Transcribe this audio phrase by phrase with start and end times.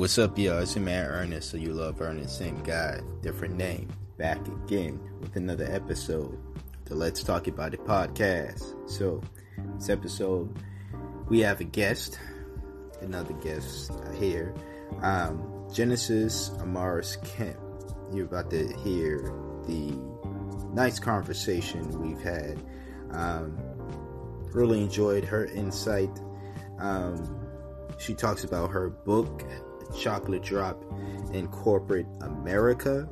[0.00, 0.60] what's up, y'all?
[0.60, 3.86] It's your man Ernest, so you love Ernest, same guy, different name.
[4.16, 6.38] Back again with another episode
[6.86, 8.88] the Let's Talk About It podcast.
[8.88, 9.20] So,
[9.76, 10.58] this episode,
[11.28, 12.18] we have a guest,
[13.02, 14.54] another guest here,
[15.02, 17.58] um, Genesis Amaris Kemp.
[18.10, 19.18] You're about to hear
[19.66, 19.92] the
[20.72, 22.58] nice conversation we've had.
[23.10, 23.54] Um,
[24.54, 26.18] really enjoyed her insight.
[26.78, 27.38] Um,
[27.98, 29.44] she talks about her book,
[29.98, 30.82] Chocolate Drop
[31.32, 33.08] in Corporate America.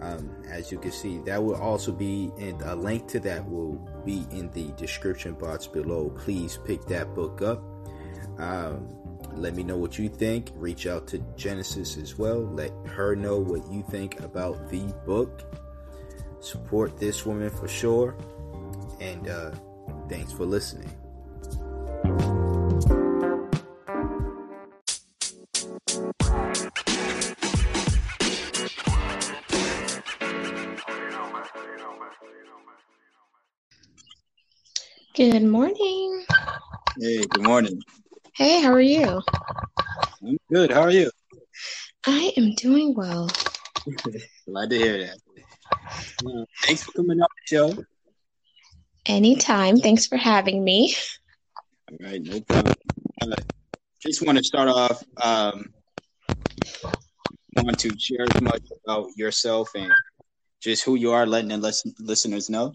[0.00, 3.74] Um, as you can see, that will also be in a link to that will
[4.04, 6.10] be in the description box below.
[6.10, 7.62] Please pick that book up.
[8.38, 8.88] Um,
[9.34, 10.50] let me know what you think.
[10.54, 12.40] Reach out to Genesis as well.
[12.40, 15.42] Let her know what you think about the book.
[16.40, 18.16] Support this woman for sure.
[19.00, 19.52] And uh,
[20.08, 20.90] thanks for listening.
[35.20, 36.24] Good morning.
[36.98, 37.78] Hey, good morning.
[38.34, 39.20] Hey, how are you?
[40.26, 40.72] I'm good.
[40.72, 41.10] How are you?
[42.06, 43.28] I am doing well.
[44.48, 45.18] Glad to hear that.
[46.26, 47.84] Uh, thanks for coming on the show.
[49.04, 49.76] Anytime.
[49.76, 50.94] Thanks for having me.
[51.90, 52.74] All right, no problem.
[53.20, 53.36] Uh,
[54.00, 55.02] just want to start off.
[55.22, 55.66] Um,
[57.56, 59.92] want to share as much about yourself and
[60.62, 62.72] just who you are, letting the listen- listeners know.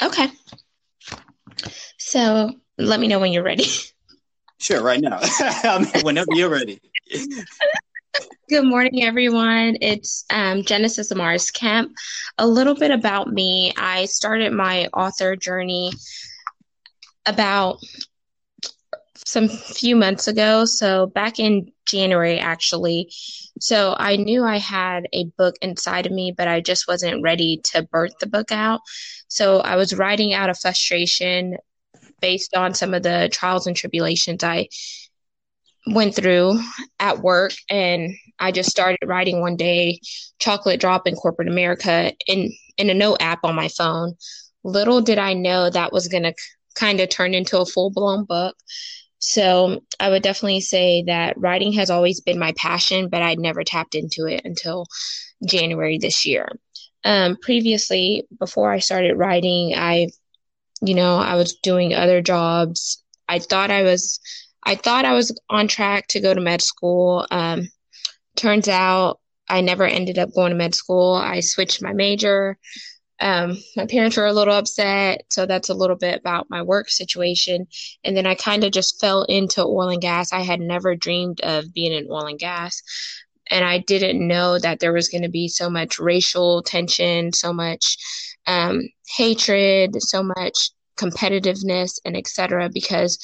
[0.00, 0.28] Okay.
[1.98, 3.66] So let me know when you're ready.
[4.58, 5.20] Sure, right now.
[6.02, 6.80] Whenever you're ready.
[8.48, 9.76] Good morning, everyone.
[9.80, 11.92] It's um, Genesis Amaris Kemp.
[12.38, 13.72] A little bit about me.
[13.76, 15.92] I started my author journey
[17.26, 17.78] about
[19.26, 20.64] some few months ago.
[20.64, 23.12] So back in January, actually.
[23.60, 27.60] So I knew I had a book inside of me, but I just wasn't ready
[27.72, 28.80] to birth the book out.
[29.28, 31.56] So I was writing out of frustration
[32.20, 34.68] based on some of the trials and tribulations I
[35.88, 36.60] went through
[37.00, 40.00] at work and I just started writing one day
[40.38, 44.14] chocolate drop in corporate America in in a note app on my phone.
[44.64, 46.34] Little did I know that was going to
[46.74, 48.56] kind of turn into a full-blown book.
[49.24, 53.62] So, I would definitely say that writing has always been my passion, but I'd never
[53.62, 54.86] tapped into it until
[55.46, 56.48] January this year.
[57.04, 60.08] Um, previously, before I started writing, I
[60.82, 63.02] you know, I was doing other jobs.
[63.28, 64.20] I thought I was,
[64.64, 67.26] I thought I was on track to go to med school.
[67.30, 67.68] Um,
[68.36, 71.14] turns out I never ended up going to med school.
[71.14, 72.58] I switched my major.
[73.22, 76.90] Um, my parents were a little upset, so that's a little bit about my work
[76.90, 77.68] situation.
[78.02, 80.32] And then I kind of just fell into oil and gas.
[80.32, 82.82] I had never dreamed of being in oil and gas,
[83.48, 87.52] and I didn't know that there was going to be so much racial tension, so
[87.52, 87.96] much
[88.48, 88.82] um,
[89.16, 92.70] hatred, so much competitiveness, and etc.
[92.74, 93.18] Because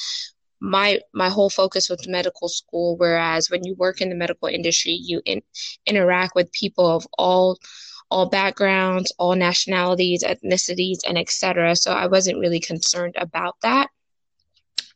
[0.61, 2.97] my my whole focus was medical school.
[2.97, 5.43] Whereas when you work in the medical industry, you in,
[5.87, 7.59] interact with people of all
[8.11, 11.77] all backgrounds, all nationalities, ethnicities, and etc.
[11.77, 13.89] So I wasn't really concerned about that.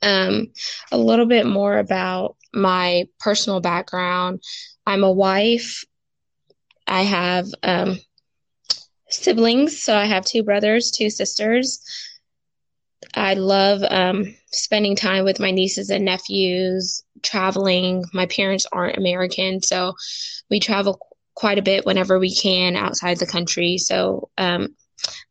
[0.03, 0.49] Um,
[0.91, 4.43] a little bit more about my personal background.
[4.87, 5.85] I'm a wife.
[6.87, 7.99] I have um,
[9.09, 9.81] siblings.
[9.81, 11.81] So I have two brothers, two sisters.
[13.15, 18.05] I love um, spending time with my nieces and nephews, traveling.
[18.13, 19.95] My parents aren't American, so
[20.51, 20.99] we travel
[21.35, 23.79] quite a bit whenever we can outside the country.
[23.79, 24.75] So um,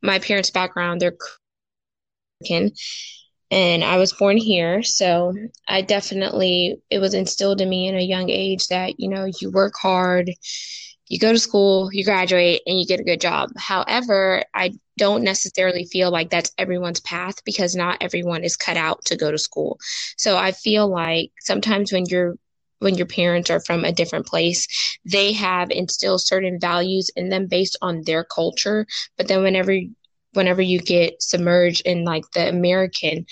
[0.01, 1.17] my parents' background, they're
[2.41, 2.75] American.
[3.49, 5.33] And I was born here, so
[5.67, 9.51] I definitely, it was instilled in me in a young age that, you know, you
[9.51, 10.31] work hard,
[11.09, 13.49] you go to school, you graduate, and you get a good job.
[13.57, 19.03] However, I don't necessarily feel like that's everyone's path because not everyone is cut out
[19.05, 19.77] to go to school.
[20.15, 22.35] So I feel like sometimes when you're
[22.81, 24.67] when your parents are from a different place,
[25.05, 28.85] they have instilled certain values in them based on their culture.
[29.17, 29.77] But then whenever
[30.33, 33.25] whenever you get submerged in like the American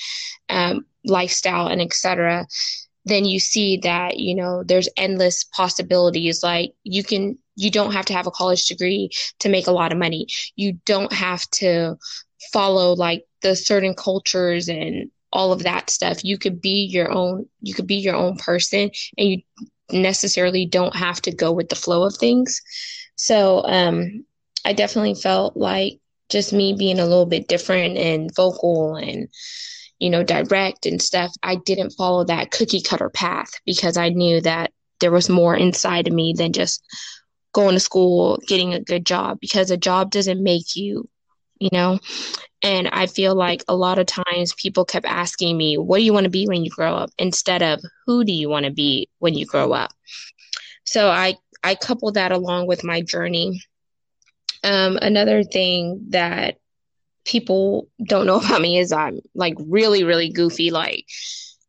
[0.49, 2.45] um, lifestyle and etc.,
[3.05, 6.43] then you see that you know there's endless possibilities.
[6.43, 9.09] Like you can you don't have to have a college degree
[9.39, 10.27] to make a lot of money.
[10.55, 11.97] You don't have to
[12.53, 16.23] follow like the certain cultures and all of that stuff.
[16.23, 19.41] You could be your own you could be your own person and you
[19.91, 22.61] necessarily don't have to go with the flow of things.
[23.15, 24.25] So um
[24.65, 25.99] I definitely felt like
[26.29, 29.27] just me being a little bit different and vocal and
[29.99, 34.41] you know direct and stuff, I didn't follow that cookie cutter path because I knew
[34.41, 36.83] that there was more inside of me than just
[37.53, 41.09] going to school, getting a good job because a job doesn't make you,
[41.59, 41.99] you know?
[42.61, 46.13] And I feel like a lot of times people kept asking me, what do you
[46.13, 47.09] want to be when you grow up?
[47.17, 49.91] Instead of who do you want to be when you grow up?
[50.83, 53.61] So I, I couple that along with my journey.
[54.63, 56.57] Um, another thing that
[57.25, 60.71] people don't know about me is I'm like really, really goofy.
[60.71, 61.05] Like,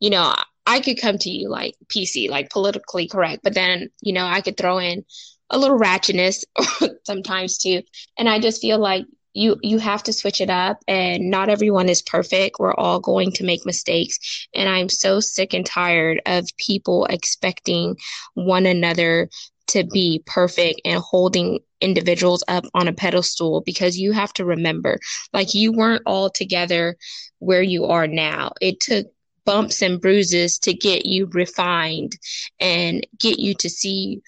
[0.01, 0.35] you know,
[0.67, 4.41] I could come to you like PC, like politically correct, but then, you know, I
[4.41, 5.05] could throw in
[5.51, 6.45] a little ratchetness
[7.05, 7.83] sometimes too.
[8.19, 11.89] And I just feel like you you have to switch it up and not everyone
[11.89, 12.57] is perfect.
[12.59, 14.19] We're all going to make mistakes
[14.55, 17.97] and i'm so sick and tired of people expecting
[18.35, 19.29] one another
[19.69, 24.99] to be perfect and holding individuals up on a pedestal because you have to remember
[25.33, 26.97] like you weren't all together
[27.39, 28.53] where you are now.
[28.61, 29.07] It took
[29.45, 32.13] bumps and bruises to get you refined
[32.61, 34.21] and get you to see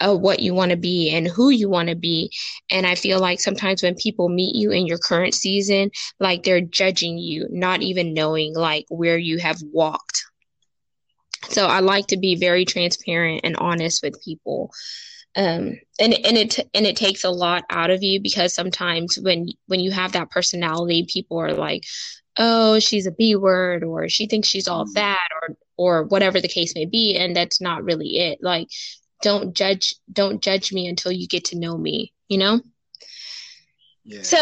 [0.00, 2.30] uh, what you want to be and who you want to be.
[2.70, 5.90] And I feel like sometimes when people meet you in your current season,
[6.20, 10.24] like they're judging you, not even knowing like where you have walked.
[11.48, 14.70] So I like to be very transparent and honest with people.
[15.36, 19.48] Um, and and it and it takes a lot out of you because sometimes when
[19.66, 21.84] when you have that personality, people are like,
[22.38, 24.94] "Oh, she's a B word," or "She thinks she's all mm-hmm.
[24.94, 28.38] that," or or whatever the case may be, and that's not really it.
[28.40, 28.68] Like
[29.26, 32.60] don't judge don't judge me until you get to know me you know?
[34.04, 34.22] Yeah.
[34.22, 34.38] so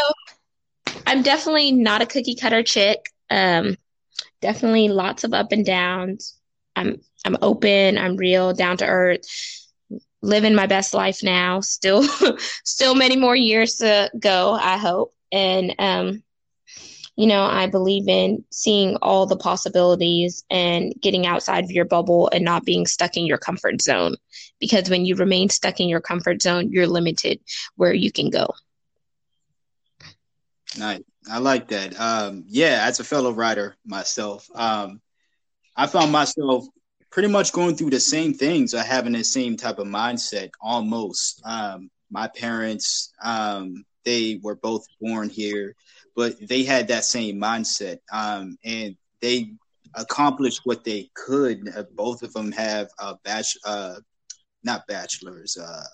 [1.07, 3.09] i'm definitely not a cookie cutter chick.
[3.31, 3.79] Um
[4.43, 6.39] definitely lots of up and downs.
[6.77, 9.23] I'm i'm open i'm real down to earth
[10.21, 11.61] living my best life now.
[11.61, 12.03] Still
[12.65, 15.15] still many more years to go i hope.
[15.33, 16.23] And um
[17.17, 22.29] you know, I believe in seeing all the possibilities and getting outside of your bubble
[22.33, 24.17] and not being stuck in your comfort zone.
[24.61, 27.41] Because when you remain stuck in your comfort zone, you're limited
[27.77, 28.55] where you can go.
[30.79, 31.03] Nice.
[31.31, 31.99] I like that.
[31.99, 35.01] Um, yeah, as a fellow writer myself, um,
[35.77, 36.67] I found myself
[37.11, 41.41] pretty much going through the same things or having the same type of mindset almost.
[41.45, 45.75] Um, my parents, um, they were both born here
[46.15, 49.53] but they had that same mindset, um, and they
[49.95, 51.69] accomplished what they could.
[51.77, 53.97] Uh, both of them have a batch, uh,
[54.65, 55.85] not bachelors, uh,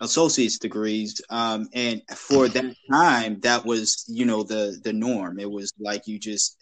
[0.00, 5.38] associate's degrees, um, and for that time, that was you know the the norm.
[5.38, 6.56] It was like you just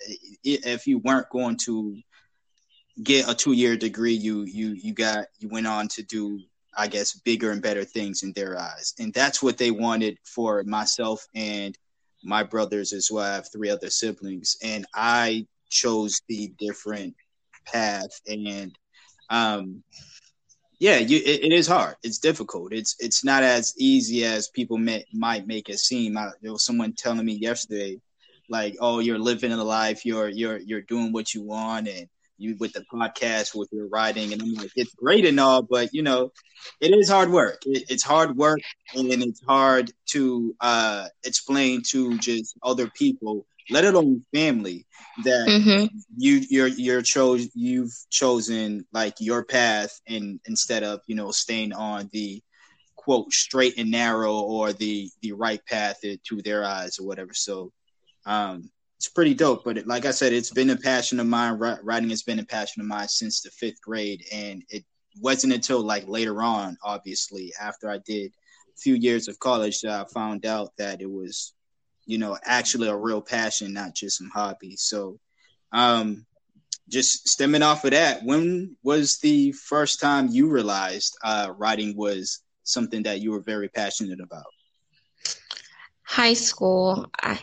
[0.45, 1.97] if you weren't going to
[3.03, 6.41] get a two year degree, you you you got you went on to do
[6.77, 8.95] I guess, bigger and better things in their eyes.
[8.99, 11.77] And that's what they wanted for myself and
[12.23, 13.25] my brothers as well.
[13.25, 17.15] I have three other siblings, and I chose the different
[17.67, 18.21] path.
[18.27, 18.77] And
[19.31, 19.83] um,
[20.85, 21.97] yeah, you, it, it is hard.
[22.03, 22.75] It's difficult.
[22.75, 26.19] It's it's not as easy as people may, might make it seem.
[26.19, 28.03] I, there was someone telling me yesterday,
[28.51, 30.05] like, "Oh, you're living a life.
[30.05, 34.35] You're you're you're doing what you want, and you with the podcast, with your writing,
[34.35, 36.33] and I'm like, it's great and all, but you know,
[36.83, 37.63] it is hard work.
[37.65, 38.61] It, it's hard work,
[38.95, 44.87] and it's hard to uh, explain to just other people, let alone family,
[45.25, 45.97] that mm-hmm.
[46.17, 51.73] you you're you're chose you've chosen like your path, and instead of you know staying
[51.73, 52.43] on the
[52.97, 57.35] quote straight and narrow or the the right path to their eyes or whatever.
[57.35, 57.73] So
[58.27, 58.71] um
[59.05, 59.65] it's pretty dope.
[59.65, 61.59] But it, like I said, it's been a passion of mine.
[61.59, 64.85] Writing has been a passion of mine since the fifth grade, and it
[65.21, 69.93] wasn't until like later on, obviously, after I did a few years of college, that
[69.93, 71.53] I found out that it was,
[72.07, 74.77] you know, actually a real passion, not just some hobby.
[74.77, 75.19] So,
[75.73, 76.27] um,
[76.89, 82.41] just stemming off of that, when was the first time you realized uh, writing was
[82.65, 84.45] something that you were very passionate about?
[86.03, 87.07] High school.
[87.21, 87.41] I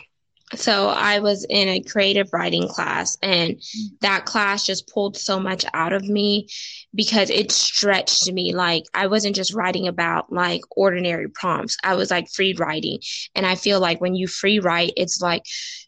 [0.54, 3.60] so I was in a creative writing class and
[4.00, 6.48] that class just pulled so much out of me
[6.94, 11.76] because it stretched me like I wasn't just writing about like ordinary prompts.
[11.82, 12.98] I was like free writing.
[13.34, 15.44] And I feel like when you free write, it's like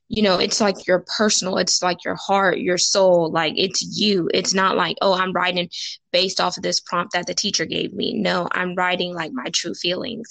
[0.08, 4.28] you know, it's like your personal, it's like your heart, your soul, like it's you.
[4.32, 5.68] It's not like, oh, I'm writing
[6.12, 8.12] based off of this prompt that the teacher gave me.
[8.14, 10.28] No, I'm writing like my true feelings.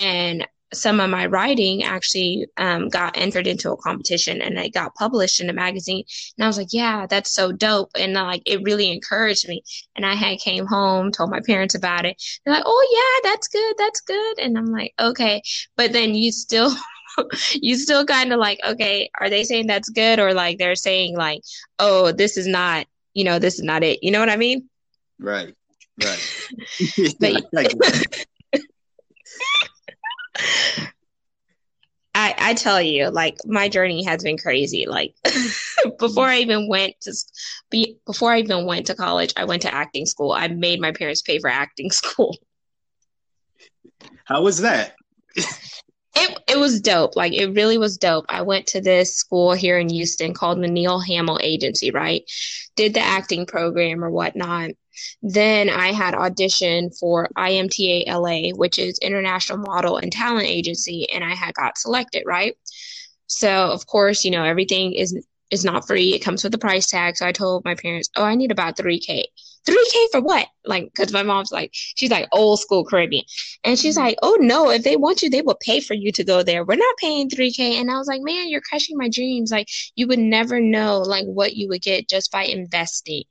[0.00, 4.94] And some of my writing actually um, got entered into a competition and it got
[4.94, 6.04] published in a magazine.
[6.36, 7.90] And i was like yeah that's so dope.
[7.94, 9.62] And uh, like it really encouraged me.
[9.96, 12.22] And i had came home told my parents about it.
[12.44, 14.38] They're like oh yeah that's good that's good.
[14.38, 15.42] And i'm like okay.
[15.76, 16.72] But then you still
[17.52, 20.18] you still kind of like okay are they saying that's good?
[20.18, 21.42] Or like they're saying like
[21.78, 24.02] oh this is not you know this is not it.
[24.02, 24.68] You know what i mean?
[25.18, 25.54] Right.
[26.04, 26.46] Right.
[27.20, 28.26] but
[32.14, 34.86] I, I tell you, like my journey has been crazy.
[34.88, 35.14] Like
[36.00, 37.14] before I even went to
[37.70, 40.32] be before I even went to college, I went to acting school.
[40.32, 42.36] I made my parents pay for acting school.
[44.24, 44.94] How was that?
[45.36, 47.14] it it was dope.
[47.14, 48.24] Like it really was dope.
[48.28, 52.22] I went to this school here in Houston called the Neil Hamil Agency, right?
[52.78, 54.70] Did the acting program or whatnot.
[55.20, 61.24] Then I had auditioned for IMTA LA, which is International Model and Talent Agency, and
[61.24, 62.56] I had got selected, right?
[63.26, 65.12] So of course, you know, everything is
[65.50, 66.14] is not free.
[66.14, 67.16] It comes with a price tag.
[67.16, 69.24] So I told my parents, "Oh, I need about 3k."
[69.68, 70.46] 3K for what?
[70.64, 73.24] Like, because my mom's like, she's like old school Caribbean.
[73.64, 74.06] And she's mm-hmm.
[74.06, 76.64] like, oh no, if they want you, they will pay for you to go there.
[76.64, 77.80] We're not paying 3K.
[77.80, 79.50] And I was like, man, you're crushing my dreams.
[79.50, 83.24] Like, you would never know like what you would get just by investing.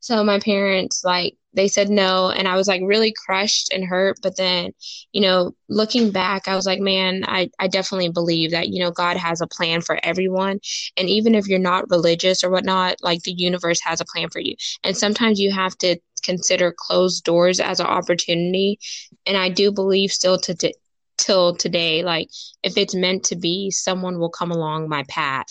[0.00, 4.18] So my parents, like, they said no and i was like really crushed and hurt
[4.22, 4.70] but then
[5.12, 8.90] you know looking back i was like man i, I definitely believe that you know
[8.90, 10.60] god has a plan for everyone
[10.96, 14.40] and even if you're not religious or whatnot like the universe has a plan for
[14.40, 14.54] you.
[14.84, 18.78] And sometimes you have to consider closed doors as an opportunity
[19.26, 20.74] and i do believe still to t-
[21.16, 22.28] till today like
[22.62, 25.46] if it's meant to be someone will come along my path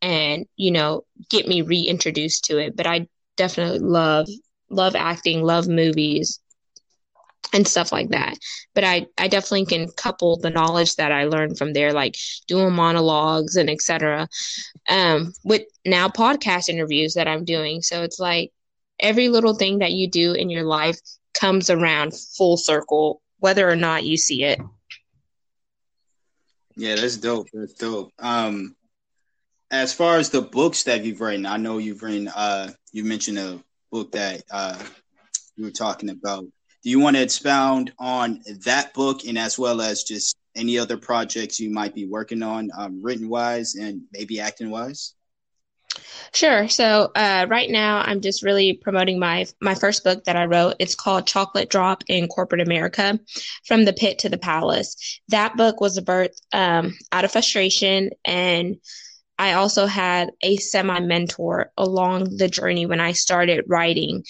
[0.00, 3.06] and you know get me reintroduced to it but i
[3.42, 4.28] definitely love
[4.70, 6.40] love acting, love movies
[7.52, 8.38] and stuff like that.
[8.72, 12.72] But I, I definitely can couple the knowledge that I learned from there, like doing
[12.72, 14.28] monologues and etc.
[14.88, 17.82] Um, with now podcast interviews that I'm doing.
[17.82, 18.52] So it's like
[19.00, 20.98] every little thing that you do in your life
[21.34, 24.60] comes around full circle, whether or not you see it.
[26.76, 27.48] Yeah, that's dope.
[27.52, 28.12] That's dope.
[28.20, 28.76] Um,
[29.72, 32.28] as far as the books that you've written, I know you've written.
[32.28, 33.58] Uh, you mentioned a
[33.90, 34.78] book that uh,
[35.56, 36.44] you were talking about.
[36.84, 40.98] Do you want to expound on that book and as well as just any other
[40.98, 45.14] projects you might be working on, um, written wise and maybe acting wise?
[46.32, 46.68] Sure.
[46.68, 50.76] So uh, right now, I'm just really promoting my my first book that I wrote.
[50.78, 53.18] It's called Chocolate Drop in Corporate America:
[53.66, 55.20] From the Pit to the Palace.
[55.28, 58.76] That book was a birth um, out of frustration and
[59.42, 64.22] I also had a semi mentor along the journey when I started writing.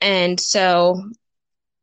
[0.00, 1.10] And so,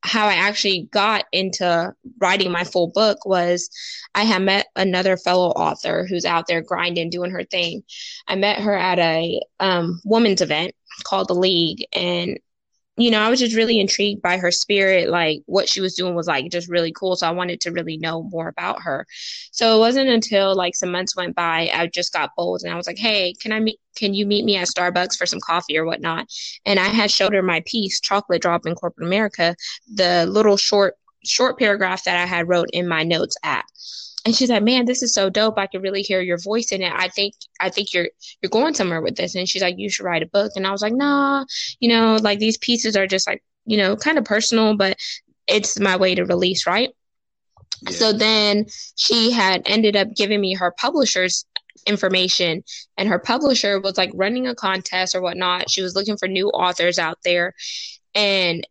[0.01, 3.69] how I actually got into writing my full book was
[4.15, 7.83] I had met another fellow author who's out there grinding, doing her thing.
[8.27, 10.71] I met her at a um, women's event
[11.03, 12.39] called The League, and
[13.00, 15.10] you know, I was just really intrigued by her spirit.
[15.10, 17.15] Like what she was doing was like just really cool.
[17.15, 19.08] So I wanted to really know more about her.
[19.51, 22.75] So it wasn't until like some months went by, I just got bold and I
[22.75, 25.77] was like, Hey, can I meet, can you meet me at Starbucks for some coffee
[25.77, 26.27] or whatnot?
[26.65, 29.56] And I had showed her my piece, Chocolate Drop in Corporate America,
[29.94, 33.65] the little short, short paragraph that I had wrote in my notes app
[34.25, 35.57] and she's like, "Man, this is so dope.
[35.57, 36.91] I can really hear your voice in it.
[36.93, 38.09] I think I think you're
[38.41, 40.71] you're going somewhere with this." And she's like, "You should write a book." And I
[40.71, 41.45] was like, "Nah,
[41.79, 44.97] you know, like these pieces are just like, you know, kind of personal, but
[45.47, 46.89] it's my way to release, right?"
[47.81, 47.91] Yeah.
[47.91, 51.45] So then she had ended up giving me her publisher's
[51.85, 52.63] information
[52.97, 55.69] and her publisher was like running a contest or whatnot.
[55.69, 57.53] She was looking for new authors out there.
[58.15, 58.67] And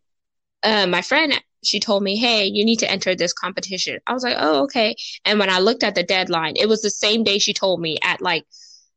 [0.63, 3.99] uh, my friend she told me, Hey, you need to enter this competition.
[4.07, 4.95] I was like, Oh, okay.
[5.25, 7.97] And when I looked at the deadline, it was the same day she told me
[8.03, 8.45] at like,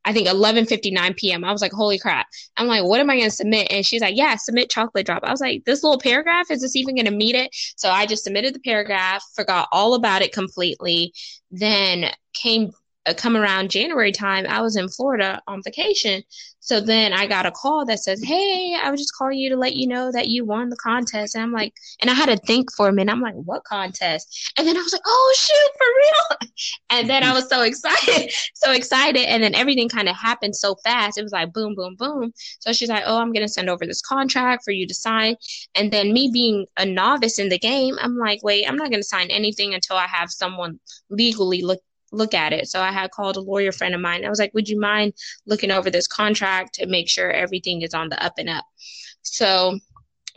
[0.05, 1.45] I think 11:59 p.m.
[1.45, 2.27] I was like, "Holy crap!"
[2.57, 5.23] I'm like, "What am I going to submit?" And she's like, "Yeah, submit chocolate drop."
[5.23, 8.07] I was like, "This little paragraph is this even going to meet it?" So I
[8.07, 11.13] just submitted the paragraph, forgot all about it completely,
[11.53, 12.73] then came
[13.07, 16.23] uh, come around January time, I was in Florida on vacation.
[16.65, 19.57] So then I got a call that says, Hey, I was just calling you to
[19.57, 21.35] let you know that you won the contest.
[21.35, 23.11] And I'm like, and I had to think for a minute.
[23.11, 24.53] I'm like, what contest?
[24.57, 26.49] And then I was like, oh, shoot, for real.
[26.91, 29.23] And then I was so excited, so excited.
[29.23, 31.19] And then everything kind of happened so fast.
[31.19, 32.33] It was like boom, boom, boom.
[32.61, 35.37] So she's like, oh, I'm going to send over this contract for you to sign.
[35.75, 39.01] And then me being a novice in the game, I'm like, wait, I'm not going
[39.01, 40.79] to sign anything until I have someone
[41.11, 41.81] legally look
[42.13, 42.69] look at it.
[42.69, 44.25] So I had called a lawyer friend of mine.
[44.25, 45.15] I was like, would you mind
[45.47, 48.65] looking over this contract to make sure everything is on the up and up?
[49.23, 49.79] So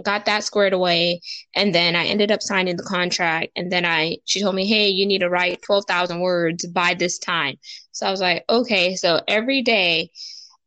[0.03, 1.21] got that squared away
[1.55, 4.89] and then I ended up signing the contract and then I she told me, "Hey,
[4.89, 7.57] you need to write 12,000 words by this time."
[7.91, 10.09] So I was like, "Okay." So every day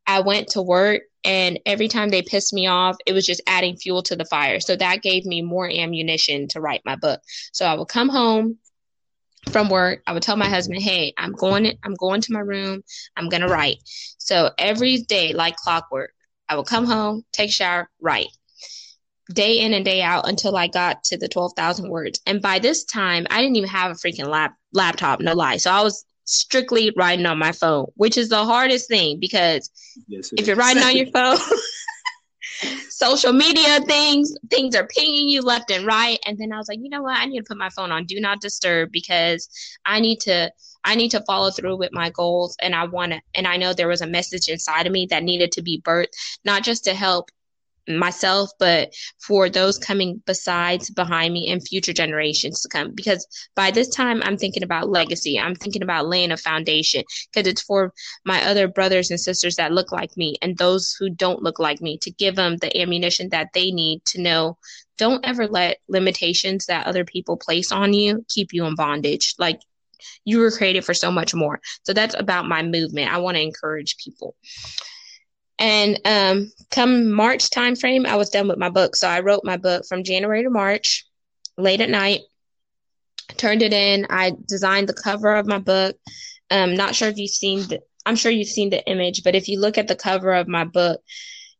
[0.07, 3.77] I went to work and every time they pissed me off, it was just adding
[3.77, 4.61] fuel to the fire.
[4.61, 7.21] So that gave me more ammunition to write my book.
[7.53, 8.59] So I would come home,
[9.49, 11.76] from work, I would tell my husband, "Hey, I'm going.
[11.85, 12.83] I'm going to my room.
[13.17, 13.78] I'm gonna write."
[14.19, 16.12] So every day, like clockwork,
[16.49, 18.28] I would come home, take a shower, write.
[19.35, 22.19] day in and day out until I got to the 12,000 words.
[22.26, 25.59] And by this time, I didn't even have a freaking lap laptop, no lie.
[25.59, 29.71] So I was strictly writing on my phone, which is the hardest thing because
[30.07, 31.38] yes, if you're writing on your phone,
[32.91, 36.19] social media things, things are pinging you left and right.
[36.27, 37.19] And then I was like, you know what?
[37.19, 39.49] I need to put my phone on do not disturb because
[39.85, 40.53] I need to
[40.85, 43.73] I need to follow through with my goals and I want to and I know
[43.73, 46.95] there was a message inside of me that needed to be birthed, not just to
[46.95, 47.31] help
[47.88, 52.92] myself, but for those coming besides behind me and future generations to come.
[52.95, 55.38] Because by this time, I'm thinking about legacy.
[55.38, 57.92] I'm thinking about laying a foundation because it's for
[58.25, 61.80] my other brothers and sisters that look like me and those who don't look like
[61.80, 64.59] me to give them the ammunition that they need to know.
[64.97, 69.35] Don't ever let limitations that other people place on you keep you in bondage.
[69.38, 69.61] Like
[70.25, 71.61] you were created for so much more.
[71.85, 73.12] So that's about my movement.
[73.12, 74.35] I want to encourage people.
[75.59, 78.95] And um, come March timeframe, I was done with my book.
[78.95, 81.07] So I wrote my book from January to March,
[81.57, 82.21] late at night,
[83.37, 84.07] turned it in.
[84.11, 85.97] I designed the cover of my book.
[86.50, 89.49] Um, not sure if you've seen the, I'm sure you've seen the image, but if
[89.49, 91.00] you look at the cover of my book,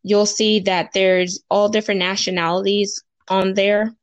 [0.03, 3.95] you'll see that there's all different nationalities on there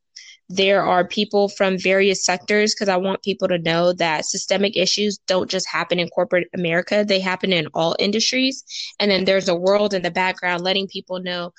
[0.50, 5.18] there are people from various sectors because I want people to know that systemic issues
[5.28, 8.64] don't just happen in corporate America, they happen in all industries.
[9.00, 11.52] And then there's a world in the background letting people know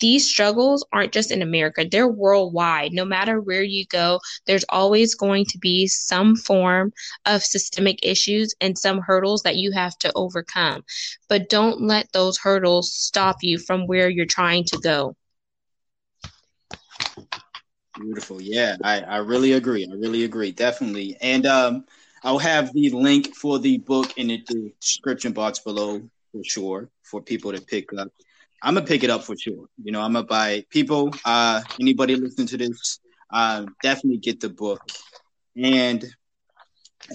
[0.00, 2.92] these struggles aren't just in America, they're worldwide.
[2.92, 6.92] No matter where you go, there's always going to be some form
[7.26, 10.84] of systemic issues and some hurdles that you have to overcome.
[11.28, 15.16] But don't let those hurdles stop you from where you're trying to go.
[17.98, 18.40] Beautiful.
[18.40, 19.86] Yeah, I, I really agree.
[19.90, 20.52] I really agree.
[20.52, 21.16] Definitely.
[21.20, 21.84] And um,
[22.22, 24.38] I'll have the link for the book in the
[24.80, 26.00] description box below
[26.32, 28.08] for sure for people to pick up.
[28.62, 29.68] I'm gonna pick it up for sure.
[29.82, 31.10] You know, I'm gonna buy people.
[31.24, 33.00] Uh, anybody listening to this,
[33.32, 34.82] uh, definitely get the book.
[35.56, 36.04] And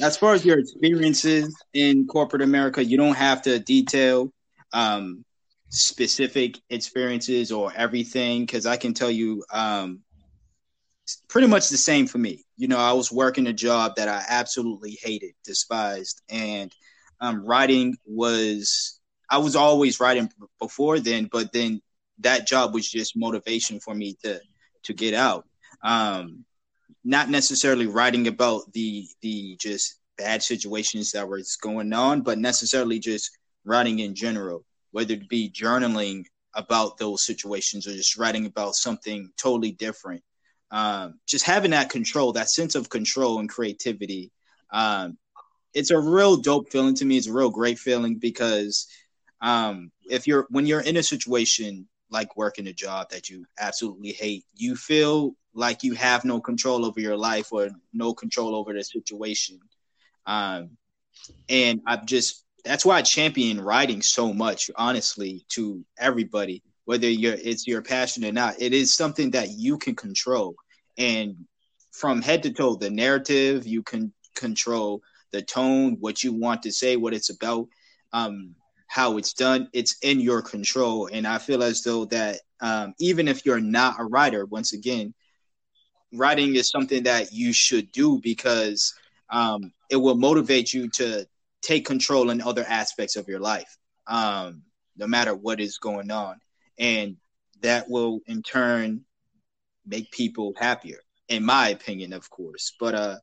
[0.02, 4.32] as far as your experiences in corporate America, you don't have to detail
[4.74, 5.24] um,
[5.70, 10.00] specific experiences or everything because I can tell you um,
[11.28, 12.44] pretty much the same for me.
[12.58, 16.74] You know, I was working a job that I absolutely hated, despised, and
[17.20, 21.82] um, writing was I was always writing before then, but then
[22.20, 24.40] that job was just motivation for me to
[24.84, 25.46] to get out.
[25.84, 26.46] Um,
[27.04, 33.00] not necessarily writing about the the just bad situations that was going on, but necessarily
[33.00, 38.76] just writing in general, whether it be journaling about those situations or just writing about
[38.76, 40.24] something totally different
[40.74, 44.32] um, just having that control, that sense of control and creativity.
[44.72, 45.20] Um,
[45.76, 47.16] it's a real dope feeling to me.
[47.16, 48.88] It's a real great feeling because
[49.40, 54.14] um, if you're when you're in a situation like working a job that you absolutely
[54.14, 58.74] hate, you feel like you have no control over your life or no control over
[58.74, 59.60] the situation.
[60.26, 60.72] Um,
[61.50, 67.36] and I've just that's why I champion writing so much, honestly, to everybody, whether you're
[67.36, 68.60] it's your passion or not.
[68.60, 70.56] It is something that you can control
[70.98, 71.36] and
[71.92, 75.02] from head to toe the narrative you can control
[75.32, 77.68] the tone what you want to say what it's about
[78.14, 78.56] um,
[78.88, 81.10] how it's done it's in your control.
[81.12, 85.14] And i feel as though that um, even if you're not a writer once again
[86.14, 88.94] writing is something that you should do because
[89.30, 91.28] um, it will motivate you to
[91.62, 93.78] take control in other aspects of your life
[94.08, 94.62] um,
[94.98, 96.40] no matter what is going on.
[96.78, 97.18] And
[97.62, 99.06] that will in turn
[99.86, 102.74] make people happier, in my opinion, of course.
[102.80, 103.16] But uh,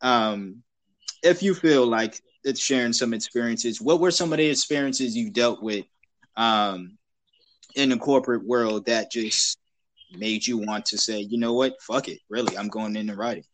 [0.00, 0.62] um,
[1.22, 5.30] if you feel like it's sharing some experiences, what were some of the experiences you
[5.30, 5.84] dealt with
[6.36, 6.98] um,
[7.74, 9.58] in the corporate world that just
[10.16, 13.44] made you want to say, you know what, fuck it, really, I'm going into writing?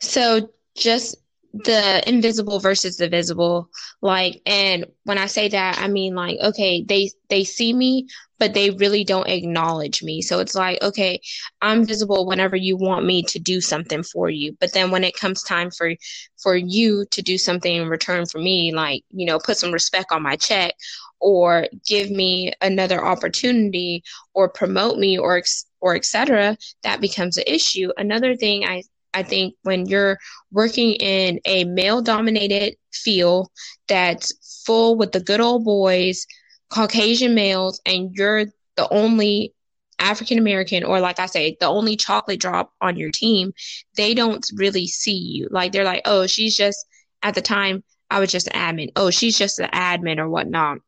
[0.00, 1.16] So just
[1.52, 3.68] the invisible versus the visible.
[4.00, 8.06] Like and when i say that i mean like okay they they see me
[8.38, 10.20] but they really don't acknowledge me.
[10.20, 11.20] So it's like okay
[11.60, 14.56] i'm visible whenever you want me to do something for you.
[14.60, 15.94] But then when it comes time for
[16.42, 20.12] for you to do something in return for me like you know put some respect
[20.12, 20.74] on my check
[21.20, 24.02] or give me another opportunity
[24.34, 25.42] or promote me or
[25.80, 27.90] or etc that becomes an issue.
[27.96, 28.82] Another thing i
[29.14, 30.18] I think when you're
[30.50, 33.48] working in a male dominated field
[33.88, 36.26] that's full with the good old boys,
[36.70, 38.46] Caucasian males, and you're
[38.76, 39.54] the only
[39.98, 43.52] African American, or like I say, the only chocolate drop on your team,
[43.96, 45.48] they don't really see you.
[45.50, 46.86] Like they're like, oh, she's just,
[47.22, 48.90] at the time, I was just an admin.
[48.96, 50.78] Oh, she's just an admin or whatnot.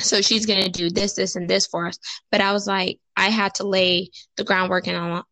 [0.00, 1.98] so she's going to do this, this, and this for us.
[2.30, 5.22] But I was like, I had to lay the groundwork and,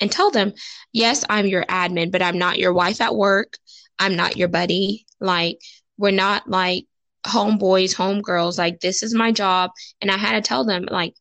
[0.00, 0.52] and tell them,
[0.92, 3.58] yes, I'm your admin, but I'm not your wife at work.
[3.98, 5.06] I'm not your buddy.
[5.20, 5.58] Like,
[5.96, 6.86] we're not like
[7.26, 8.58] homeboys, homegirls.
[8.58, 9.70] Like, this is my job.
[10.00, 11.14] And I had to tell them, like,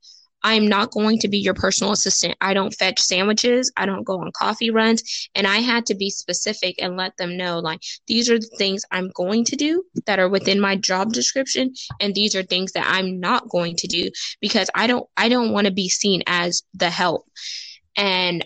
[0.43, 2.37] I'm not going to be your personal assistant.
[2.39, 3.71] I don't fetch sandwiches.
[3.75, 5.29] I don't go on coffee runs.
[5.35, 8.85] And I had to be specific and let them know like these are the things
[8.91, 12.85] I'm going to do that are within my job description and these are things that
[12.87, 14.09] I'm not going to do
[14.39, 17.25] because I don't I don't want to be seen as the help.
[17.97, 18.45] And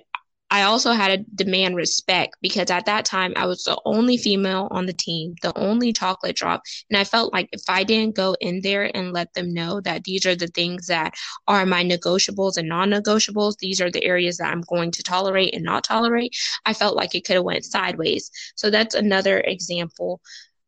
[0.52, 4.68] I also had to demand respect because at that time I was the only female
[4.70, 6.62] on the team, the only chocolate drop.
[6.90, 10.04] And I felt like if I didn't go in there and let them know that
[10.04, 11.14] these are the things that
[11.48, 15.64] are my negotiables and non-negotiables, these are the areas that I'm going to tolerate and
[15.64, 16.36] not tolerate,
[16.66, 18.30] I felt like it could have went sideways.
[18.56, 20.20] So that's another example.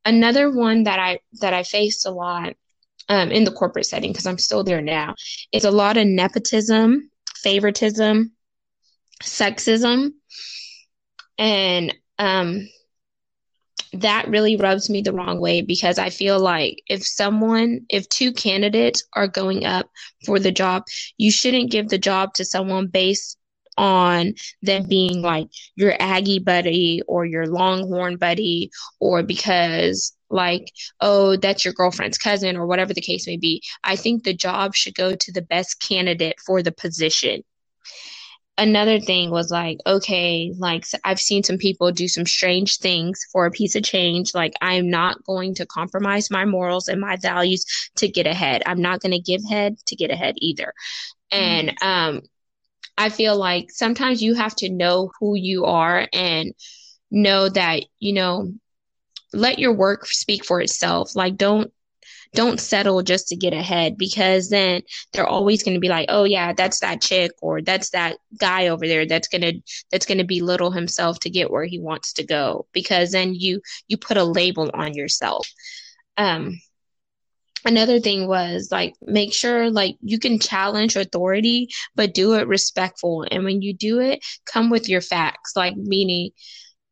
[0.05, 2.53] Another one that I that I faced a lot
[3.09, 5.15] um, in the corporate setting because I'm still there now
[5.51, 8.31] is a lot of nepotism, favoritism,
[9.23, 10.11] sexism
[11.37, 12.67] and um
[13.93, 18.33] that really rubs me the wrong way because I feel like if someone, if two
[18.33, 19.87] candidates are going up
[20.25, 20.83] for the job,
[21.17, 23.37] you shouldn't give the job to someone based
[23.77, 31.35] on them being like your Aggie buddy or your Longhorn buddy or because like, oh,
[31.35, 33.61] that's your girlfriend's cousin or whatever the case may be.
[33.83, 37.43] I think the job should go to the best candidate for the position
[38.57, 43.45] another thing was like, okay, like I've seen some people do some strange things for
[43.45, 44.35] a piece of change.
[44.35, 48.63] Like I'm not going to compromise my morals and my values to get ahead.
[48.65, 50.73] I'm not going to give head to get ahead either.
[51.31, 51.87] And mm-hmm.
[51.87, 52.21] um
[52.95, 56.53] I feel like sometimes you have to know who you are and
[57.09, 58.53] know that, you know,
[59.33, 61.15] let your work speak for itself.
[61.15, 61.73] Like don't
[62.33, 66.23] don't settle just to get ahead because then they're always going to be like, oh
[66.23, 69.59] yeah, that's that chick or that's that guy over there that's going to
[69.91, 73.61] that's going to belittle himself to get where he wants to go because then you
[73.87, 75.47] you put a label on yourself.
[76.17, 76.59] Um
[77.65, 83.25] another thing was like make sure like you can challenge authority but do it respectful
[83.31, 86.31] and when you do it come with your facts like meaning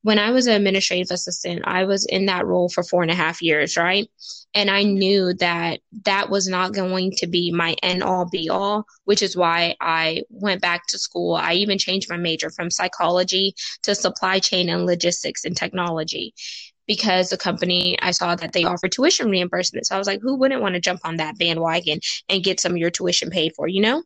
[0.04, 3.16] when I was an administrative assistant, I was in that role for four and a
[3.16, 4.10] half years, right?
[4.54, 8.86] And I knew that that was not going to be my end all be all,
[9.06, 11.36] which is why I went back to school.
[11.36, 16.34] I even changed my major from psychology to supply chain and logistics and technology
[16.88, 19.86] because the company I saw that they offered tuition reimbursement.
[19.86, 22.74] So I was like, who wouldn't want to jump on that bandwagon and get some
[22.74, 24.04] of your tuition paid for, you know?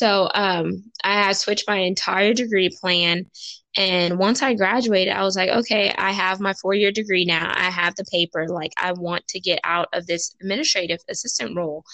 [0.00, 3.26] So um, I had switched my entire degree plan
[3.76, 7.52] and once I graduated, I was like, okay, I have my four year degree now.
[7.54, 8.48] I have the paper.
[8.48, 11.84] Like, I want to get out of this administrative assistant role.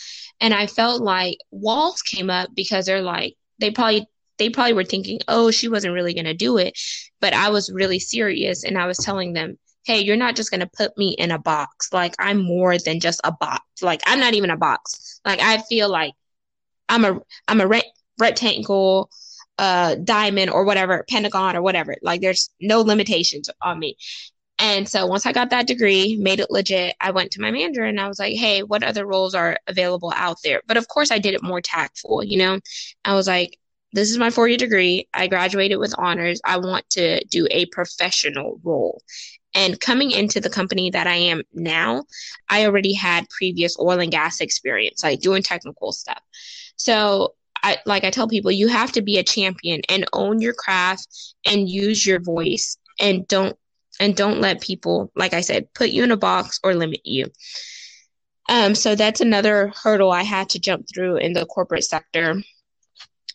[0.40, 4.06] And I felt like walls came up because they're like, they probably,
[4.38, 6.78] they probably were thinking, oh, she wasn't really going to do it.
[7.20, 8.62] But I was really serious.
[8.62, 11.40] And I was telling them, hey, you're not just going to put me in a
[11.40, 11.92] box.
[11.92, 13.64] Like, I'm more than just a box.
[13.82, 15.20] Like, I'm not even a box.
[15.24, 16.12] Like, I feel like
[16.88, 17.66] I'm a, I'm a
[18.18, 19.10] rectangle
[19.58, 21.96] uh diamond or whatever pentagon or whatever.
[22.02, 23.96] Like there's no limitations on me.
[24.58, 27.84] And so once i got that degree made it legit i went to my manager
[27.84, 30.62] and i was like hey what other roles are available out there?
[30.66, 32.60] But of course i did it more tactful you know?
[33.04, 33.58] I was like
[33.92, 35.08] this is my four year degree.
[35.14, 36.40] I graduated with honors.
[36.44, 39.02] I want to do a professional role.
[39.54, 42.04] And coming into the company that I am now,
[42.50, 46.20] I already had previous oil and gas experience, like doing technical stuff.
[46.76, 50.54] So I, like I tell people, you have to be a champion and own your
[50.54, 51.08] craft
[51.44, 53.56] and use your voice and don't
[53.98, 57.26] and don't let people, like I said, put you in a box or limit you.
[58.48, 62.42] Um, so that's another hurdle I had to jump through in the corporate sector.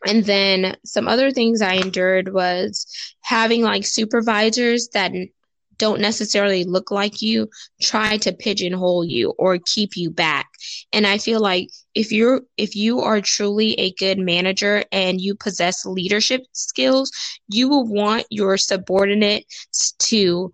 [0.05, 2.85] And then some other things I endured was
[3.21, 5.11] having like supervisors that
[5.81, 7.49] don't necessarily look like you
[7.81, 10.47] try to pigeonhole you or keep you back
[10.93, 15.33] and i feel like if you're if you are truly a good manager and you
[15.33, 17.11] possess leadership skills
[17.47, 20.51] you will want your subordinates to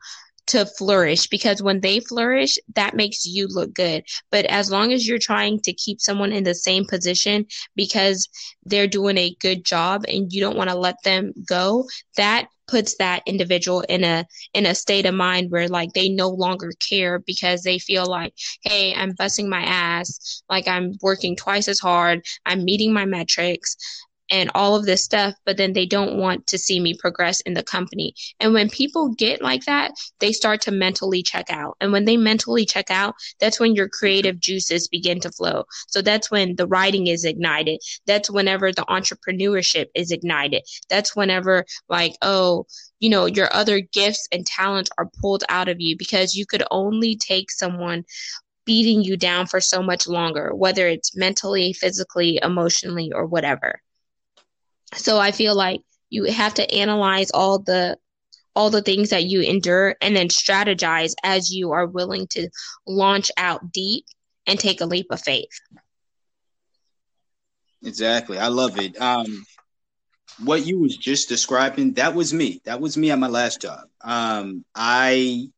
[0.48, 4.06] to flourish because when they flourish, that makes you look good.
[4.32, 8.30] But as long as you're trying to keep someone in the same position because
[8.64, 11.86] they're doing a good job and you don't want to let them go,
[12.16, 16.30] that puts that individual in a in a state of mind where like they no
[16.30, 20.44] longer care because they feel like hey i'm busting my ass.
[20.50, 22.22] Like i'm working twice as hard.
[22.46, 23.78] I'm meeting my metrics
[24.32, 27.54] and all of this stuff, but then they don't want to see me progress in
[27.54, 28.14] the company.
[28.40, 31.78] And when people get like that, they start to mentally check out.
[31.82, 35.66] And when they mentally check out, that's when your creative juices begin to flow.
[35.88, 37.80] So that's when the writing is ignited.
[38.06, 40.64] That's whenever the entrepreneurship is ignited.
[40.90, 42.66] That's whenever, like, oh,
[43.00, 46.64] you know, your other gifts and talents are pulled out of you because you could
[46.72, 48.04] only take someone
[48.66, 53.82] beating you down for so much longer, whether it's mentally, physically, emotionally, or whatever.
[54.94, 57.98] So I feel like you have to analyze all the
[58.56, 62.50] all the things that you endure and then strategize as you are willing to
[62.88, 64.06] launch out deep
[64.48, 65.52] and take a leap of faith.
[67.84, 68.40] Exactly.
[68.40, 69.00] I love it.
[69.00, 69.46] Um
[70.44, 72.62] what you was just describing, that was me.
[72.66, 73.82] That was me at my last job.
[74.02, 75.50] Um I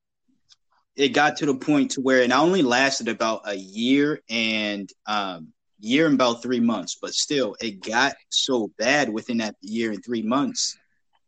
[0.96, 5.54] it got to the point to where it only lasted about a year and um
[5.80, 10.04] year and about three months, but still, it got so bad within that year and
[10.04, 10.78] three months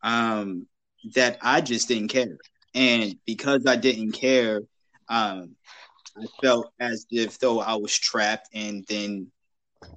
[0.04, 0.68] um,
[1.16, 2.38] that I just didn't care.
[2.74, 4.62] And because I didn't care,
[5.10, 5.56] um,
[6.18, 9.32] I felt as if though I was trapped, and then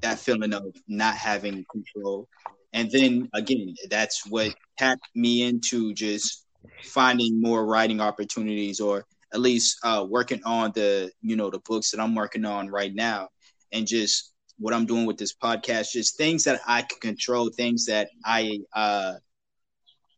[0.03, 2.29] that feeling of not having control.
[2.73, 6.47] And then again, that's what tapped me into just
[6.83, 11.90] finding more writing opportunities, or at least uh, working on the you know the books
[11.90, 13.29] that I'm working on right now,
[13.73, 17.87] and just what I'm doing with this podcast, just things that I can control, things
[17.87, 19.14] that I uh,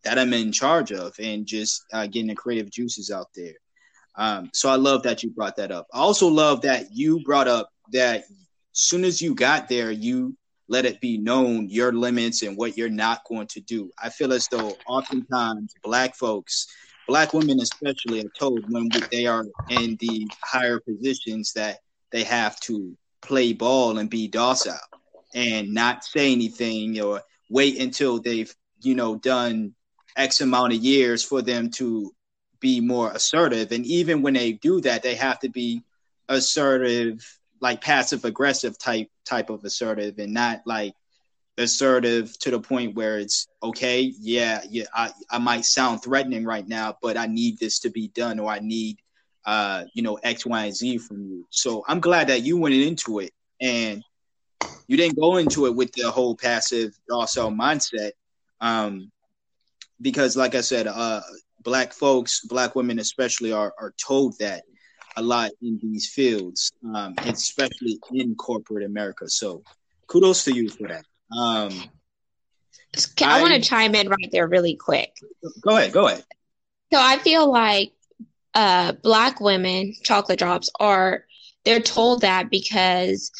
[0.04, 3.54] that I'm in charge of, and just uh, getting the creative juices out there.
[4.16, 5.86] Um, so I love that you brought that up.
[5.92, 8.24] I also love that you brought up that
[8.72, 10.36] soon as you got there, you
[10.68, 13.90] let it be known your limits and what you're not going to do.
[14.02, 16.66] I feel as though oftentimes black folks,
[17.06, 21.78] black women especially, are told when they are in the higher positions that
[22.10, 24.78] they have to play ball and be docile
[25.34, 29.74] and not say anything or wait until they've you know done
[30.16, 32.12] x amount of years for them to
[32.60, 33.70] be more assertive.
[33.72, 35.82] And even when they do that they have to be
[36.28, 37.20] assertive
[37.60, 40.94] like passive aggressive type type of assertive and not like
[41.58, 46.66] assertive to the point where it's okay yeah yeah I, I might sound threatening right
[46.66, 48.98] now but i need this to be done or i need
[49.46, 51.46] uh, you know, X, Y, and Z from you.
[51.50, 54.02] So I'm glad that you went into it and
[54.88, 58.10] you didn't go into it with the whole passive also mindset.
[58.60, 59.10] Um,
[60.00, 61.20] because like I said, uh,
[61.62, 64.64] black folks, black women especially are, are told that
[65.16, 69.28] a lot in these fields, um, especially in corporate America.
[69.28, 69.62] So
[70.08, 71.04] kudos to you for that.
[71.36, 71.72] Um,
[73.22, 75.12] I, I want to chime in right there really quick.
[75.62, 75.92] Go ahead.
[75.92, 76.24] Go ahead.
[76.92, 77.92] So I feel like
[78.56, 81.24] uh, black women, chocolate drops, are
[81.66, 83.30] they're told that because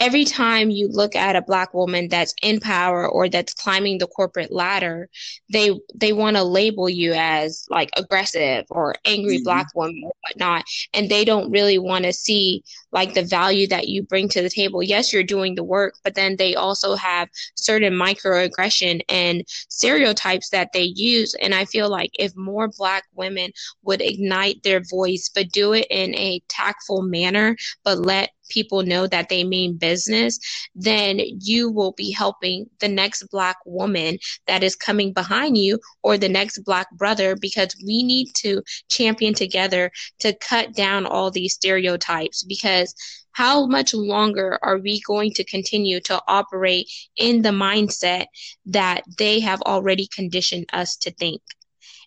[0.00, 4.06] every time you look at a black woman that's in power or that's climbing the
[4.08, 5.08] corporate ladder
[5.50, 9.44] they they want to label you as like aggressive or angry mm-hmm.
[9.44, 12.62] black woman or whatnot and they don't really want to see
[12.96, 14.82] like the value that you bring to the table.
[14.82, 20.70] Yes you're doing the work but then they also have certain microaggression and stereotypes that
[20.72, 21.34] they use.
[21.42, 23.50] And i feel like if more black women
[23.82, 27.54] would ignite their voice but do it in a tactful manner
[27.84, 30.38] but let people know that they mean business,
[30.74, 36.16] then you will be helping the next Black woman that is coming behind you or
[36.16, 41.54] the next Black brother because we need to champion together to cut down all these
[41.54, 42.85] stereotypes because
[43.32, 48.26] how much longer are we going to continue to operate in the mindset
[48.66, 51.42] that they have already conditioned us to think?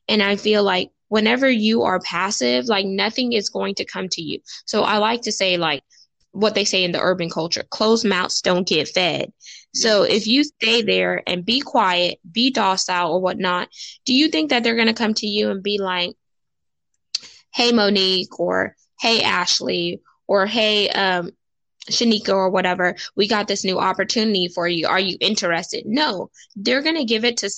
[0.07, 4.21] And I feel like whenever you are passive, like nothing is going to come to
[4.21, 4.39] you.
[4.65, 5.83] So I like to say, like,
[6.31, 9.31] what they say in the urban culture closed mouths don't get fed.
[9.73, 13.69] So if you stay there and be quiet, be docile or whatnot,
[14.05, 16.15] do you think that they're going to come to you and be like,
[17.53, 21.31] hey, Monique, or hey, Ashley, or hey, um,
[21.89, 24.87] Shanika or whatever, we got this new opportunity for you.
[24.87, 25.85] Are you interested?
[25.87, 27.49] No, they're going to give it to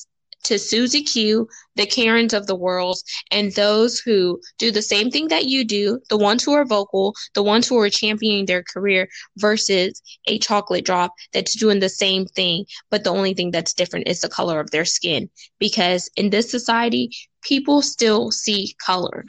[0.44, 2.98] to Susie Q, the Karens of the world,
[3.30, 7.14] and those who do the same thing that you do, the ones who are vocal,
[7.36, 9.08] the ones who are championing their career
[9.38, 14.08] versus a chocolate drop that's doing the same thing, but the only thing that's different
[14.08, 15.30] is the color of their skin.
[15.60, 17.12] Because in this society,
[17.44, 19.24] people still see color.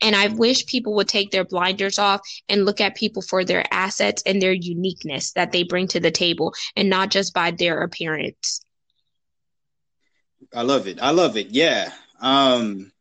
[0.00, 3.64] And I wish people would take their blinders off and look at people for their
[3.70, 7.82] assets and their uniqueness that they bring to the table and not just by their
[7.82, 8.62] appearance.
[10.54, 11.00] I love it.
[11.00, 11.48] I love it.
[11.50, 11.92] Yeah.
[12.20, 12.92] Um,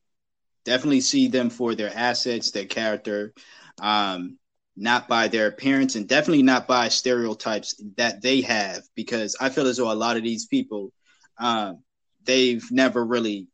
[0.65, 3.33] definitely see them for their assets, their character,
[3.81, 4.37] um,
[4.75, 8.83] not by their appearance, and definitely not by stereotypes that they have.
[8.95, 10.91] Because I feel as though a lot of these people,
[11.37, 11.83] um,
[12.23, 13.47] they've never really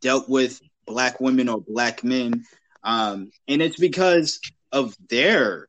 [0.00, 2.44] dealt with black women or black men,
[2.84, 4.40] um, and it's because
[4.72, 5.68] of their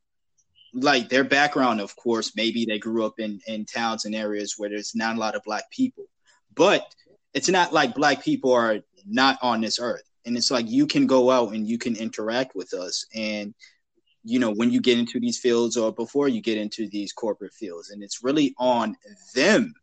[0.73, 1.81] like their background.
[1.81, 5.19] Of course, maybe they grew up in in towns and areas where there's not a
[5.19, 6.05] lot of black people,
[6.55, 6.85] but
[7.33, 10.03] it's not like black people are not on this earth.
[10.25, 13.05] And it's like you can go out and you can interact with us.
[13.13, 13.53] And
[14.23, 17.53] you know when you get into these fields or before you get into these corporate
[17.53, 18.95] fields and it's really on
[19.35, 19.73] them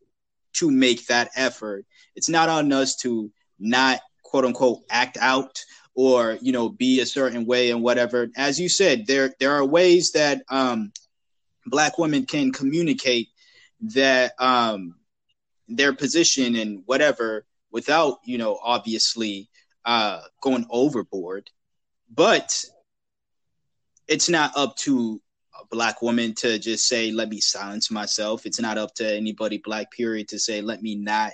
[0.55, 1.85] to make that effort.
[2.17, 5.59] It's not on us to not quote unquote act out
[5.95, 9.65] or you know be a certain way and whatever as you said there there are
[9.65, 10.93] ways that um
[11.67, 13.29] black women can communicate
[13.81, 14.95] that um
[15.69, 19.49] their position and whatever without you know obviously
[19.85, 21.51] uh, going overboard,
[22.15, 22.65] but
[24.09, 25.21] it's not up to
[25.61, 28.47] a black woman to just say, let me silence myself.
[28.47, 31.33] It's not up to anybody black period to say, let me not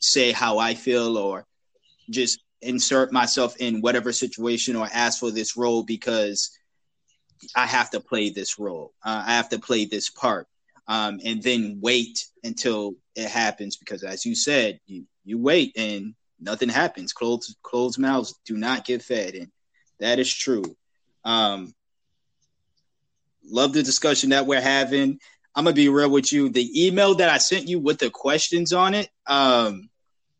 [0.00, 1.46] say how I feel or
[2.10, 6.50] just insert myself in whatever situation or ask for this role because
[7.54, 8.92] I have to play this role.
[9.04, 10.46] Uh, I have to play this part.
[10.88, 16.14] Um, and then wait until it happens because as you said, you, you wait and
[16.40, 17.12] nothing happens.
[17.12, 19.50] Closed closed mouths do not get fed, and
[20.00, 20.64] that is true.
[21.24, 21.74] Um,
[23.44, 25.18] love the discussion that we're having.
[25.54, 26.48] I'm gonna be real with you.
[26.48, 29.90] The email that I sent you with the questions on it, um,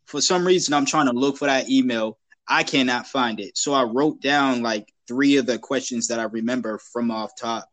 [0.09, 2.19] for some reason, I'm trying to look for that email.
[2.49, 6.25] I cannot find it, so I wrote down like three of the questions that I
[6.25, 7.69] remember from off top.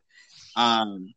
[0.58, 1.14] Um,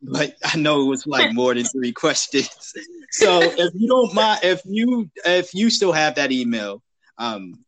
[0.00, 2.74] but I know it was like more than three questions.
[3.10, 6.82] So if you don't mind, if you if you still have that email,
[7.18, 7.64] um,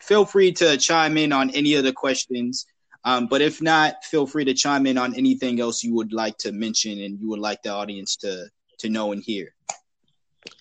[0.00, 2.66] feel free to chime in on any of the questions.
[3.04, 6.36] Um, but if not, feel free to chime in on anything else you would like
[6.38, 8.48] to mention and you would like the audience to
[8.78, 9.54] to know and hear.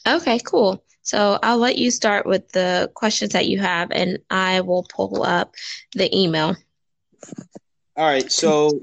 [0.07, 0.83] Okay, cool.
[1.03, 5.23] So I'll let you start with the questions that you have, and I will pull
[5.23, 5.55] up
[5.93, 6.55] the email.
[7.97, 8.31] All right.
[8.31, 8.79] So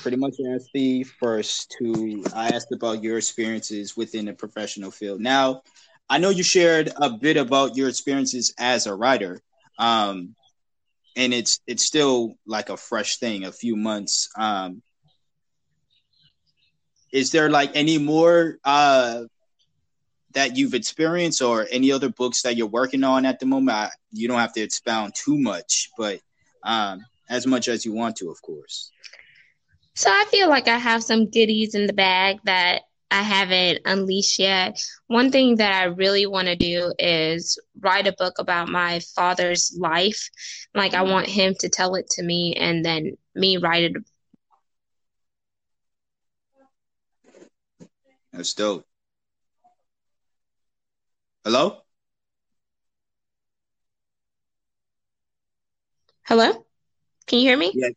[0.00, 5.20] pretty much asked the first to I asked about your experiences within the professional field.
[5.20, 5.62] Now,
[6.08, 9.40] I know you shared a bit about your experiences as a writer,
[9.78, 10.34] um,
[11.16, 14.28] and it's it's still like a fresh thing, a few months.
[14.36, 14.82] Um,
[17.12, 19.24] is there like any more uh,
[20.34, 23.76] that you've experienced, or any other books that you're working on at the moment?
[23.76, 26.20] I, you don't have to expound too much, but
[26.62, 28.90] um, as much as you want to, of course.
[29.94, 34.38] So I feel like I have some goodies in the bag that I haven't unleashed
[34.38, 34.82] yet.
[35.08, 39.76] One thing that I really want to do is write a book about my father's
[39.78, 40.30] life.
[40.74, 43.96] Like I want him to tell it to me and then me write it.
[48.32, 48.86] That's dope.
[51.44, 51.82] Hello?
[56.24, 56.66] Hello?
[57.26, 57.72] Can you hear me?
[57.74, 57.88] Yeah,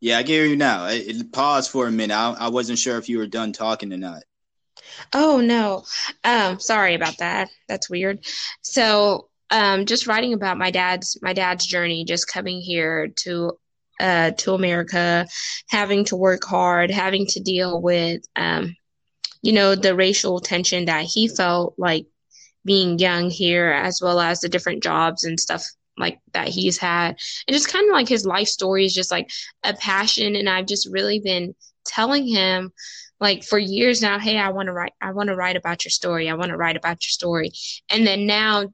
[0.00, 0.86] yeah, I can hear you now.
[0.86, 2.14] It, it paused for a minute.
[2.14, 4.22] I, I wasn't sure if you were done talking or not.
[5.12, 5.84] Oh no.
[6.24, 7.48] Um, sorry about that.
[7.68, 8.20] That's weird.
[8.62, 13.52] So, um, just writing about my dad's my dad's journey, just coming here to
[14.00, 15.26] uh to America,
[15.68, 18.76] having to work hard, having to deal with um,
[19.42, 22.06] you know, the racial tension that he felt like
[22.64, 25.64] being young here, as well as the different jobs and stuff
[25.98, 27.16] like that he's had.
[27.46, 29.30] And just kind of like his life story is just like
[29.64, 32.72] a passion and i've just really been telling him
[33.20, 35.90] like for years now hey i want to write i want to write about your
[35.90, 37.52] story i want to write about your story.
[37.90, 38.66] And then now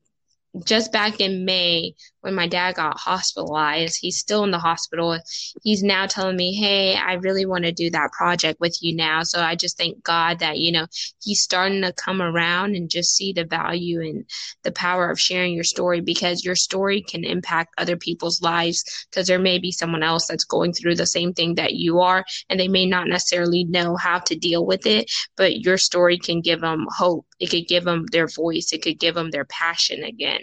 [0.65, 1.95] just back in May
[2.27, 5.17] when my dad got hospitalized, he's still in the hospital.
[5.63, 9.23] He's now telling me, Hey, I really want to do that project with you now.
[9.23, 10.89] So I just thank God that, you know,
[11.23, 14.25] he's starting to come around and just see the value and
[14.65, 19.29] the power of sharing your story because your story can impact other people's lives because
[19.29, 22.59] there may be someone else that's going through the same thing that you are and
[22.59, 26.61] they may not necessarily know how to deal with it, but your story can give
[26.61, 27.25] them hope.
[27.39, 28.73] It could give them their voice.
[28.73, 30.41] It could give them their passion again.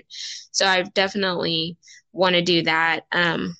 [0.53, 1.72] So I've definitely
[2.11, 3.01] want to do that.
[3.11, 3.55] Um,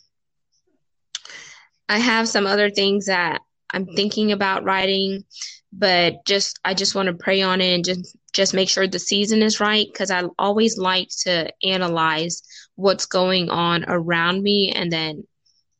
[1.89, 3.41] I have some other things that
[3.71, 5.25] I'm thinking about writing,
[5.71, 8.99] but just I just want to pray on it and just just make sure the
[8.99, 12.41] season is right because I always like to analyze
[12.75, 15.23] what's going on around me and then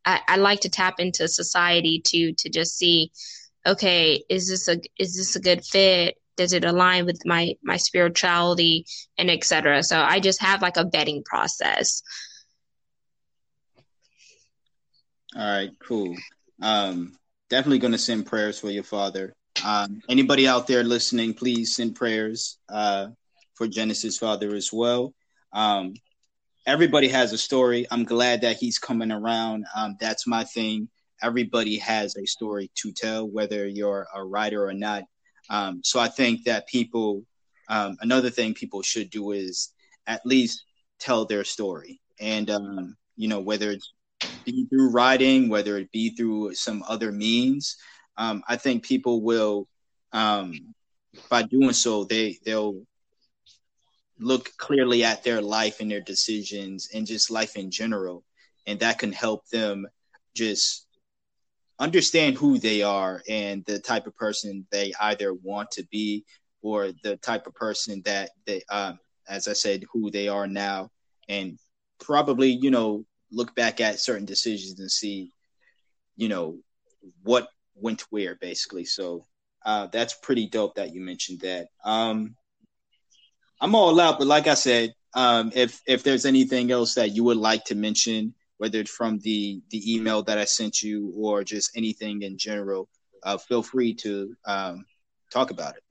[0.06, 3.12] I, I like to tap into society to to just see
[3.66, 7.78] okay is this a is this a good fit does it align with my my
[7.78, 8.86] spirituality
[9.18, 12.02] and etc so i just have like a vetting process
[15.36, 16.16] all right cool
[16.62, 17.14] um
[17.54, 19.32] definitely going to send prayers for your father.
[19.64, 23.10] Um, anybody out there listening, please send prayers uh,
[23.54, 25.14] for Genesis' father as well.
[25.54, 25.94] Um,
[26.66, 27.86] everybody has a story.
[27.92, 29.66] I'm glad that he's coming around.
[29.76, 30.90] Um, that's my thing.
[31.22, 35.04] Everybody has a story to tell, whether you're a writer or not.
[35.50, 37.24] Um, so I think that people,
[37.70, 39.74] um, another thing people should do is
[40.08, 40.66] at least
[41.00, 42.00] tell their story.
[42.20, 43.94] And, um, you know, whether it's
[44.46, 47.78] be through writing, whether it be through some other means,
[48.18, 49.68] um, I think people will,
[50.12, 50.74] um,
[51.30, 52.82] by doing so, they, they'll
[54.20, 58.24] look clearly at their life and their decisions and just life in general.
[58.68, 59.88] And that can help them
[60.36, 60.88] just
[61.84, 66.24] understand who they are and the type of person they either want to be
[66.62, 70.90] or the type of person that they, um, as I said, who they are now,
[71.28, 71.60] and
[72.00, 75.34] probably you know look back at certain decisions and see,
[76.16, 76.58] you know,
[77.24, 78.86] what went where basically.
[78.86, 79.26] So
[79.66, 81.68] uh, that's pretty dope that you mentioned that.
[81.84, 82.36] Um,
[83.60, 87.26] I'm all out, but like I said, um, if if there's anything else that you
[87.26, 91.44] would like to mention, whether it's from the the email that I sent you or
[91.44, 92.88] just anything in general,
[93.24, 94.86] uh, feel free to um,
[95.32, 95.84] talk about it.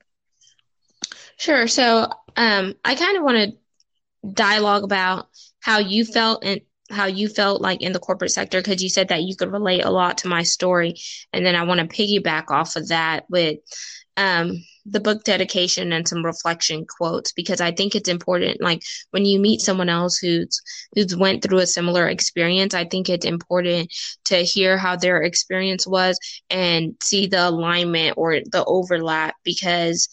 [1.37, 1.67] Sure.
[1.67, 5.27] So um, I kind of want to dialogue about
[5.59, 9.07] how you felt and how you felt like in the corporate sector because you said
[9.07, 10.95] that you could relate a lot to my story,
[11.31, 13.59] and then I want to piggyback off of that with
[14.17, 18.61] um, the book dedication and some reflection quotes because I think it's important.
[18.61, 18.81] Like
[19.11, 20.61] when you meet someone else who's
[20.93, 23.93] who's went through a similar experience, I think it's important
[24.25, 26.19] to hear how their experience was
[26.49, 30.09] and see the alignment or the overlap because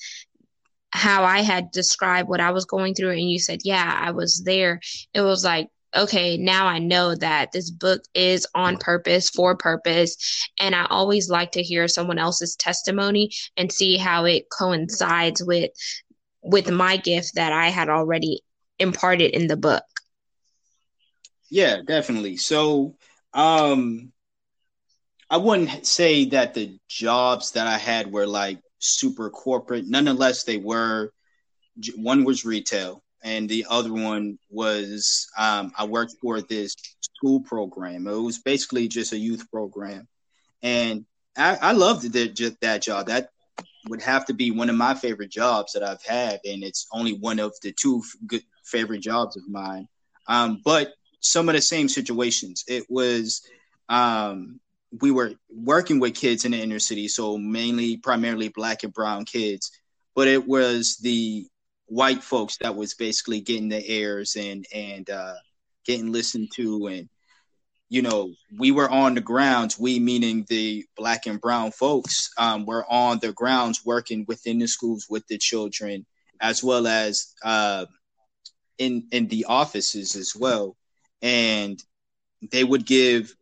[0.93, 4.43] how I had described what I was going through and you said, yeah, I was
[4.45, 4.81] there.
[5.14, 10.49] It was like, okay, now I know that this book is on purpose for purpose.
[10.59, 15.70] And I always like to hear someone else's testimony and see how it coincides with
[16.43, 18.41] with my gift that I had already
[18.78, 19.84] imparted in the book.
[21.51, 22.36] Yeah, definitely.
[22.36, 22.97] So
[23.34, 24.12] um
[25.28, 29.86] I wouldn't say that the jobs that I had were like super corporate.
[29.86, 31.12] Nonetheless, they were
[31.95, 38.07] one was retail and the other one was um, I worked for this school program.
[38.07, 40.09] It was basically just a youth program,
[40.62, 41.05] and
[41.37, 43.07] I, I loved the, just that job.
[43.07, 43.31] That
[43.89, 47.12] would have to be one of my favorite jobs that I've had, and it's only
[47.12, 49.89] one of the two good favorite jobs of mine.
[50.29, 52.64] Um, but some of the same situations.
[52.66, 53.43] It was
[53.89, 54.61] um,
[55.01, 59.25] we were working with kids in the inner city, so mainly primarily black and brown
[59.25, 59.71] kids.
[60.14, 61.47] But it was the
[61.91, 65.34] white folks that was basically getting the airs and and uh,
[65.84, 66.86] getting listened to.
[66.86, 67.09] And
[67.88, 72.64] you know we were on the grounds we meaning the black and brown folks um,
[72.64, 76.07] were on the grounds working within the schools with the children
[76.41, 77.84] as well as uh,
[78.78, 80.76] in in the offices as well.
[81.22, 81.82] And
[82.51, 83.34] they would give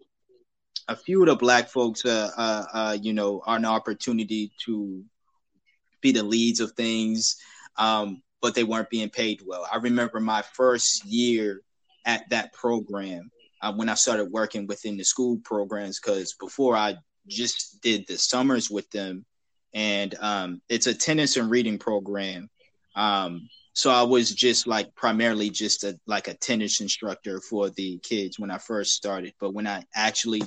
[0.88, 5.05] a few of the black folks uh, uh, uh you know an opportunity to
[6.01, 7.36] be the leads of things.
[7.76, 9.66] Um, but they weren't being paid well.
[9.70, 11.62] I remember my first year
[12.05, 13.30] at that program
[13.62, 18.16] uh, when I started working within the school programs because before I just did the
[18.16, 19.24] summers with them,
[19.74, 22.49] and um, it's a tennis and reading program.
[22.95, 27.99] Um, so I was just like primarily just a like a tennis instructor for the
[27.99, 29.34] kids when I first started.
[29.39, 30.43] But when I actually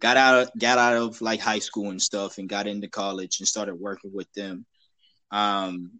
[0.00, 3.40] got out of, got out of like high school and stuff and got into college
[3.40, 4.64] and started working with them,
[5.30, 5.98] um,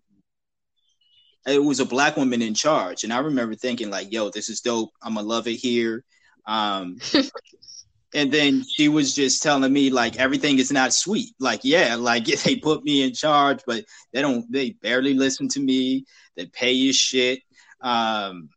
[1.48, 4.60] it was a black woman in charge, and I remember thinking like, "Yo, this is
[4.60, 4.90] dope.
[5.02, 6.04] I'm gonna love it here."
[6.46, 6.98] Um,
[8.14, 11.34] and then she was just telling me like everything is not sweet.
[11.38, 14.50] Like, yeah, like they put me in charge, but they don't.
[14.50, 16.04] They barely listen to me.
[16.36, 17.40] They pay you shit.
[17.80, 18.50] Um,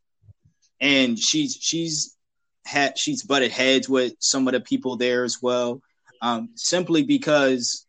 [0.80, 2.18] and she's she's
[2.66, 5.82] had she's butted heads with some of the people there as well,
[6.22, 7.86] um, simply because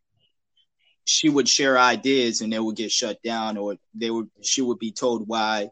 [1.05, 4.79] she would share ideas and they would get shut down or they would she would
[4.79, 5.71] be told why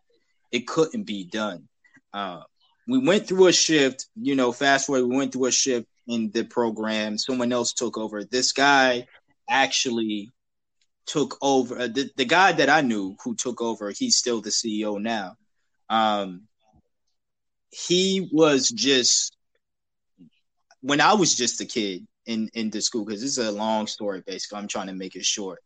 [0.50, 1.68] it couldn't be done.
[2.12, 2.42] Uh,
[2.88, 6.30] we went through a shift you know fast forward we went through a shift in
[6.32, 7.18] the program.
[7.18, 8.24] Someone else took over.
[8.24, 9.06] This guy
[9.48, 10.32] actually
[11.06, 14.50] took over uh, the, the guy that i knew who took over he's still the
[14.50, 15.36] ceo now.
[15.88, 16.42] Um,
[17.70, 19.36] he was just
[20.82, 24.22] when i was just a kid in in the school because is a long story.
[24.26, 25.60] Basically, I'm trying to make it short.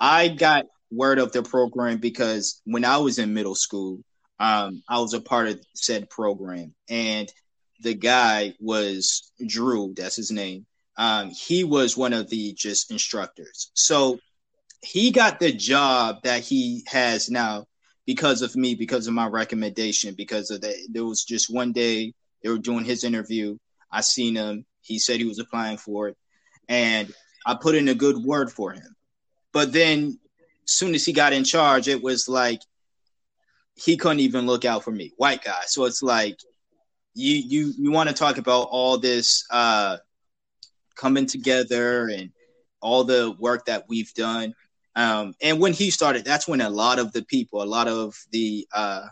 [0.00, 3.98] I got word of the program because when I was in middle school,
[4.38, 7.28] um, I was a part of said program, and
[7.82, 9.94] the guy was Drew.
[9.96, 10.66] That's his name.
[10.96, 13.70] um, he was one of the just instructors.
[13.74, 14.18] So
[14.82, 17.66] he got the job that he has now
[18.06, 20.74] because of me, because of my recommendation, because of that.
[20.90, 23.58] There was just one day they were doing his interview.
[23.90, 24.64] I seen him.
[24.86, 26.16] He said he was applying for it,
[26.68, 27.12] and
[27.44, 28.96] I put in a good word for him.
[29.52, 30.18] But then,
[30.64, 32.60] soon as he got in charge, it was like
[33.74, 35.62] he couldn't even look out for me, white guy.
[35.66, 36.38] So it's like
[37.14, 39.98] you you you want to talk about all this uh,
[40.94, 42.30] coming together and
[42.80, 44.54] all the work that we've done.
[44.94, 48.16] Um, and when he started, that's when a lot of the people, a lot of
[48.32, 49.06] the uh,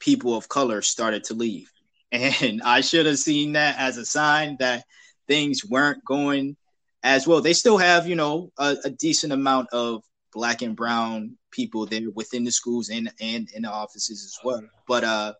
[0.00, 1.70] people of color started to leave.
[2.12, 4.84] And I should have seen that as a sign that
[5.28, 6.56] things weren't going
[7.02, 7.40] as well.
[7.40, 10.02] They still have, you know, a, a decent amount of
[10.32, 14.62] black and brown people there within the schools and and in the offices as well.
[14.88, 15.34] But uh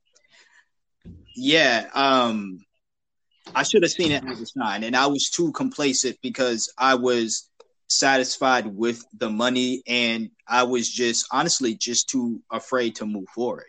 [1.35, 2.65] yeah, um
[3.55, 6.95] I should have seen it as a sign, and I was too complacent because I
[6.95, 7.51] was
[7.89, 13.69] satisfied with the money, and I was just honestly just too afraid to move forward.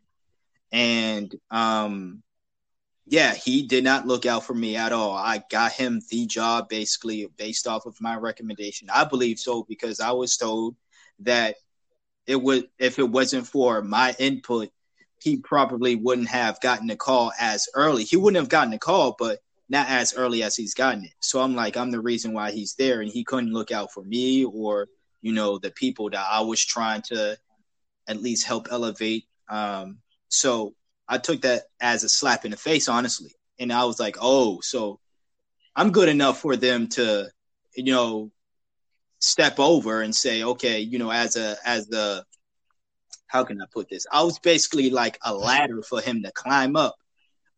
[0.72, 2.23] And um,
[3.06, 5.12] yeah, he did not look out for me at all.
[5.12, 8.90] I got him the job basically based off of my recommendation.
[8.94, 10.76] I believe so because I was told
[11.20, 11.56] that
[12.26, 14.70] it would if it wasn't for my input,
[15.22, 18.06] he probably wouldn't have gotten the call as early.
[18.06, 21.14] He wouldn't have gotten the call, but not as early as he's gotten it.
[21.20, 24.04] So I'm like, I'm the reason why he's there, and he couldn't look out for
[24.04, 24.88] me or
[25.22, 27.38] you know the people that I was trying to
[28.08, 29.26] at least help elevate.
[29.50, 30.00] Um,
[30.30, 30.74] so
[31.14, 34.62] I took that as a slap in the face, honestly, and I was like, oh,
[34.62, 35.00] so
[35.76, 37.30] I'm good enough for them to,
[37.76, 38.32] you know,
[39.20, 42.26] step over and say, okay, you know, as a as the
[43.28, 44.08] how can I put this?
[44.12, 46.96] I was basically like a ladder for him to climb up.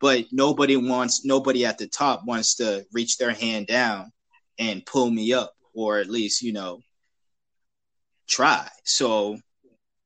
[0.01, 4.11] But nobody wants nobody at the top wants to reach their hand down
[4.59, 6.81] and pull me up or at least you know
[8.27, 8.67] try.
[8.83, 9.39] So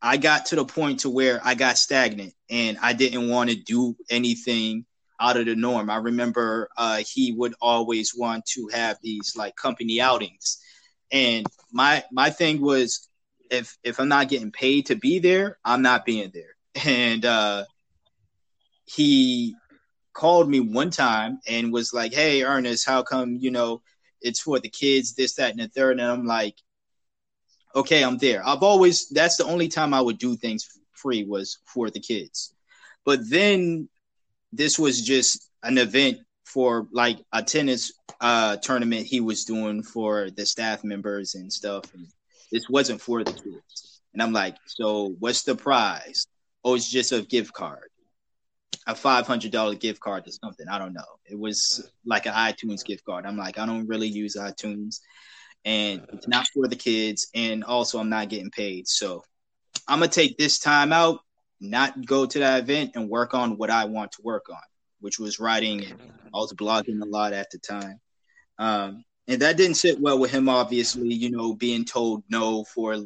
[0.01, 3.55] i got to the point to where i got stagnant and i didn't want to
[3.55, 4.85] do anything
[5.19, 5.89] out of the norm.
[5.89, 10.59] I remember uh, he would always want to have these like company outings.
[11.11, 13.09] And my my thing was
[13.49, 16.55] if if i'm not getting paid to be there i'm not being there.
[16.85, 17.65] And uh
[18.85, 19.55] he
[20.13, 23.81] called me one time and was like, "Hey, Ernest, how come you know
[24.21, 25.99] it's for the kids, this, that, and the third?
[25.99, 26.55] And I'm like,
[27.79, 31.59] "Okay, I'm there." I've always that's the only time I would do things free was
[31.65, 32.53] for the kids,
[33.05, 33.89] but then
[34.51, 40.29] this was just an event for like a tennis uh, tournament he was doing for
[40.31, 41.83] the staff members and stuff.
[41.93, 42.07] And
[42.51, 44.01] this wasn't for the kids.
[44.13, 46.25] And I'm like, so what's the prize?
[46.63, 47.89] Oh, it's just a gift card
[48.89, 50.67] a five hundred dollar gift card or something.
[50.67, 51.19] I don't know.
[51.25, 53.25] It was like an iTunes gift card.
[53.25, 54.99] I'm like, I don't really use iTunes,
[55.65, 58.87] and it's not for the kids, and also I'm not getting paid.
[58.87, 59.23] So
[59.87, 61.19] I'm gonna take this time out,
[61.59, 64.61] not go to that event, and work on what I want to work on,
[64.99, 65.85] which was writing.
[66.33, 67.99] I was blogging a lot at the time.
[68.57, 72.97] Um, and that didn't sit well with him, obviously, you know, being told no for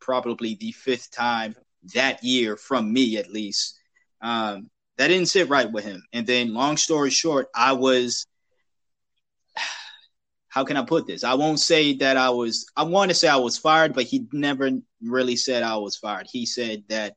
[0.00, 1.54] probably the fifth time
[1.94, 3.78] that year from me, at least.
[4.20, 6.02] Um, that didn't sit right with him.
[6.12, 8.26] And then, long story short, I was.
[10.52, 11.24] How can I put this?
[11.24, 12.66] I won't say that I was.
[12.76, 14.70] I want to say I was fired, but he never
[15.02, 16.26] really said I was fired.
[16.30, 17.16] He said that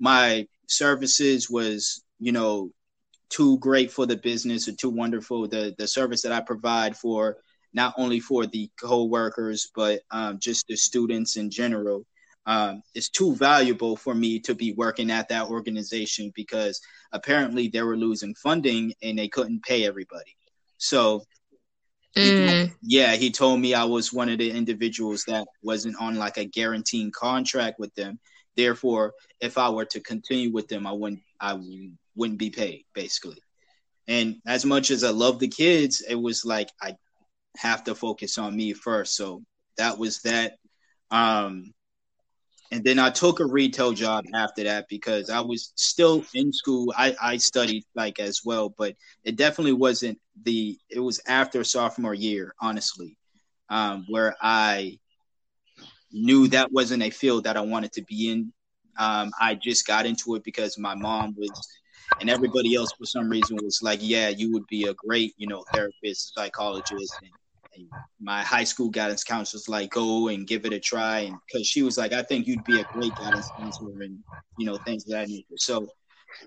[0.00, 2.72] my services was, you know,
[3.28, 5.46] too great for the business or too wonderful.
[5.46, 7.36] The the service that I provide for
[7.74, 12.06] not only for the co-workers but um, just the students in general
[12.46, 16.80] um, is too valuable for me to be working at that organization because
[17.12, 20.36] apparently they were losing funding and they couldn't pay everybody.
[20.78, 21.22] So,
[22.16, 22.66] mm.
[22.66, 26.36] he, yeah, he told me I was one of the individuals that wasn't on like
[26.36, 28.18] a guaranteeing contract with them.
[28.56, 31.58] Therefore, if I were to continue with them, I wouldn't I
[32.14, 33.38] wouldn't be paid basically.
[34.08, 36.96] And as much as I love the kids, it was like I
[37.56, 39.16] have to focus on me first.
[39.16, 39.42] So
[39.78, 40.56] that was that.
[41.10, 41.72] Um,
[42.72, 46.92] and then I took a retail job after that because I was still in school.
[46.96, 50.78] I, I studied like as well, but it definitely wasn't the.
[50.88, 53.18] It was after sophomore year, honestly,
[53.68, 54.98] um, where I
[56.12, 58.54] knew that wasn't a field that I wanted to be in.
[58.98, 61.50] Um, I just got into it because my mom was,
[62.20, 65.46] and everybody else for some reason was like, "Yeah, you would be a great, you
[65.46, 67.30] know, therapist, psychologist." And
[68.20, 71.20] my high school guidance counselor was like, go and give it a try.
[71.20, 74.18] And because she was like, I think you'd be a great guidance counselor and,
[74.56, 75.56] you know, things that nature.
[75.56, 75.88] So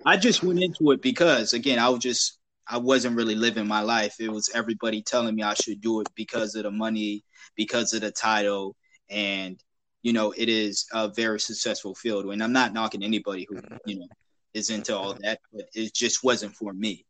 [0.06, 3.82] I just went into it because, again, I was just I wasn't really living my
[3.82, 4.16] life.
[4.20, 7.24] It was everybody telling me I should do it because of the money,
[7.56, 8.76] because of the title,
[9.10, 9.60] and
[10.02, 12.26] you know, it is a very successful field.
[12.26, 14.08] And I'm not knocking anybody who, you know,
[14.54, 17.06] is into all that, but it just wasn't for me.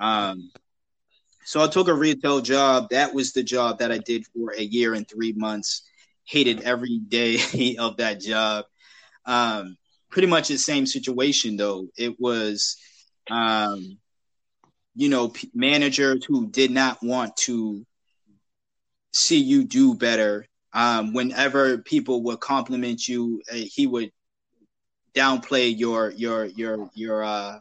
[0.00, 0.50] Um,
[1.48, 2.88] so I took a retail job.
[2.90, 5.82] That was the job that I did for a year and three months.
[6.26, 8.66] Hated every day of that job.
[9.24, 9.78] Um,
[10.10, 11.88] pretty much the same situation though.
[11.96, 12.76] It was,
[13.30, 13.96] um,
[14.94, 17.86] you know, p- managers who did not want to
[19.14, 24.12] see you do better um, whenever people would compliment you, uh, he would
[25.14, 27.58] downplay your your your your uh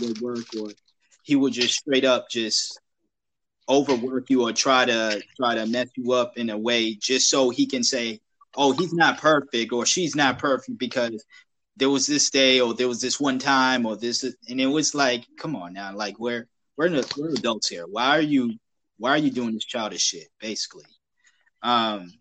[0.00, 0.70] your work, or
[1.24, 2.78] he would just straight up just
[3.68, 7.50] overwork you or try to try to mess you up in a way just so
[7.50, 8.20] he can say,
[8.56, 11.24] "Oh, he's not perfect" or "She's not perfect" because
[11.76, 14.94] there was this day or there was this one time or this and it was
[14.94, 16.46] like, come on now, like we're
[16.76, 17.86] we're we're adults here.
[17.86, 18.54] Why are you
[18.98, 20.28] why are you doing this childish shit?
[20.40, 20.84] Basically,
[21.62, 22.12] um,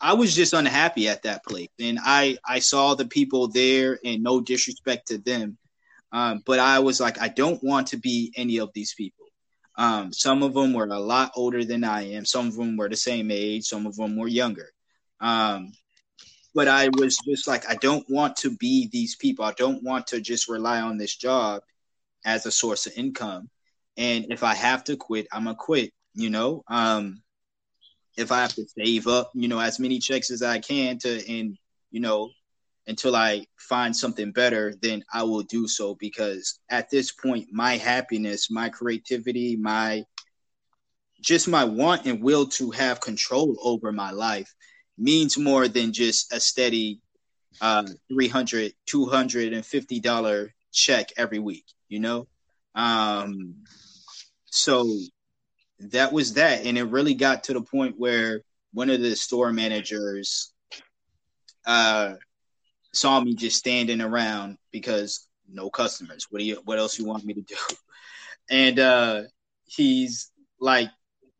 [0.00, 4.22] I was just unhappy at that place, and I I saw the people there, and
[4.22, 5.56] no disrespect to them,
[6.12, 9.25] um, but I was like, I don't want to be any of these people.
[9.76, 12.24] Um, some of them were a lot older than I am.
[12.24, 13.64] Some of them were the same age.
[13.64, 14.70] Some of them were younger.
[15.20, 15.72] Um,
[16.54, 19.44] but I was just like, I don't want to be these people.
[19.44, 21.62] I don't want to just rely on this job
[22.24, 23.50] as a source of income.
[23.98, 25.92] And if I have to quit, I'm gonna quit.
[26.14, 26.64] You know.
[26.68, 27.22] Um,
[28.16, 31.30] if I have to save up, you know, as many checks as I can to,
[31.30, 31.58] and
[31.90, 32.30] you know,
[32.86, 37.76] until I find something better, then I will do so because at this point, my
[37.76, 40.04] happiness, my creativity, my
[41.20, 44.54] just my want and will to have control over my life
[44.98, 47.00] means more than just a steady
[47.62, 52.26] uh 300 250 dollar check every week you know
[52.74, 53.54] um
[54.56, 54.86] so
[55.80, 56.64] that was that.
[56.64, 58.40] And it really got to the point where
[58.72, 60.52] one of the store managers
[61.66, 62.14] uh,
[62.96, 66.26] saw me just standing around because no customers.
[66.30, 67.56] What do you what else you want me to do?
[68.48, 69.22] And uh,
[69.64, 70.30] he's
[70.60, 70.88] like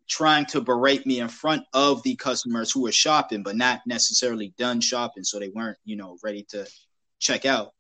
[0.09, 4.52] trying to berate me in front of the customers who were shopping, but not necessarily
[4.59, 6.66] done shopping, so they weren't, you know, ready to
[7.20, 7.70] check out.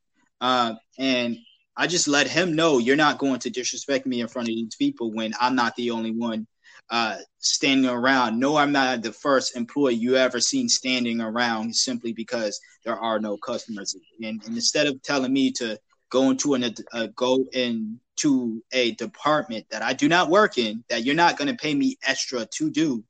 [0.40, 1.36] Uh, and
[1.76, 4.76] I just let him know you're not going to disrespect me in front of these
[4.76, 6.46] people when I'm not the only one
[6.90, 8.38] uh, standing around.
[8.38, 13.18] No, I'm not the first employee you ever seen standing around simply because there are
[13.18, 13.96] no customers.
[14.22, 15.78] And, and instead of telling me to
[16.10, 21.04] go into an uh, go into a department that I do not work in, that
[21.04, 23.04] you're not going to pay me extra to do.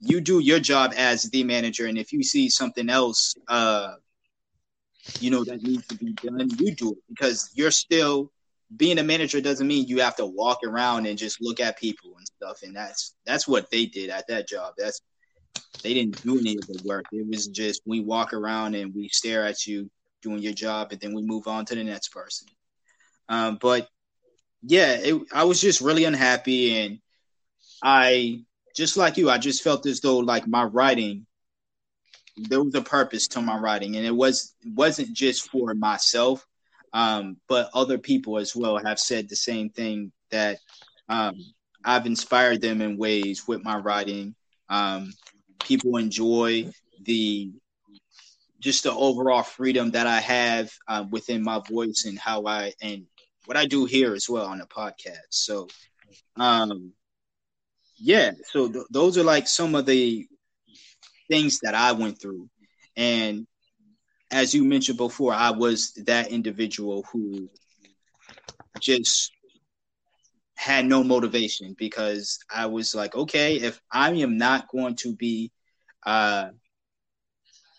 [0.00, 3.94] You do your job as the manager, and if you see something else uh,
[5.20, 8.30] you know, that needs to be done, you do it because you're still
[8.76, 12.12] being a manager doesn't mean you have to walk around and just look at people
[12.16, 12.62] and stuff.
[12.62, 14.74] And that's that's what they did at that job.
[14.76, 15.00] That's
[15.82, 17.06] they didn't do any of the work.
[17.12, 19.90] It was just we walk around and we stare at you
[20.22, 22.48] doing your job, and then we move on to the next person.
[23.28, 23.88] Um, but
[24.62, 26.98] yeah, it, I was just really unhappy, and
[27.82, 28.42] I
[28.74, 31.26] just like you, I just felt as though like my writing
[32.48, 36.46] there was a purpose to my writing, and it was wasn't just for myself,
[36.92, 40.58] um, but other people as well have said the same thing that
[41.08, 41.34] um,
[41.84, 44.34] I've inspired them in ways with my writing.
[44.68, 45.12] Um,
[45.62, 46.70] people enjoy
[47.02, 47.50] the
[48.60, 53.06] just the overall freedom that I have uh, within my voice and how I and
[53.46, 55.28] what I do here as well on the podcast.
[55.30, 55.68] So,
[56.36, 56.92] um,
[57.98, 60.26] yeah, so th- those are like some of the
[61.28, 62.48] things that I went through.
[62.96, 63.46] And
[64.30, 67.48] as you mentioned before, I was that individual who
[68.80, 69.32] just
[70.56, 75.52] had no motivation because I was like, okay, if I am not going to be
[76.04, 76.48] uh,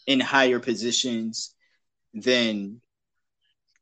[0.07, 1.53] in higher positions,
[2.13, 2.81] then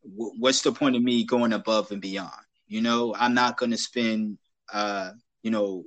[0.03, 2.31] w- what's the point of me going above and beyond?
[2.67, 4.37] You know, I'm not going to spend,
[4.73, 5.11] uh,
[5.43, 5.85] you know,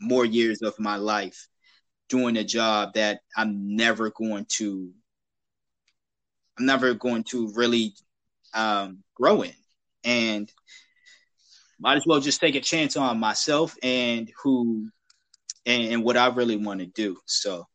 [0.00, 1.48] more years of my life
[2.08, 4.90] doing a job that I'm never going to
[6.58, 7.94] I'm never going to really
[8.54, 9.52] um, grow in.
[10.04, 10.50] And
[11.78, 14.88] might as well just take a chance on myself and who
[15.66, 17.18] and, and what I really want to do.
[17.26, 17.66] So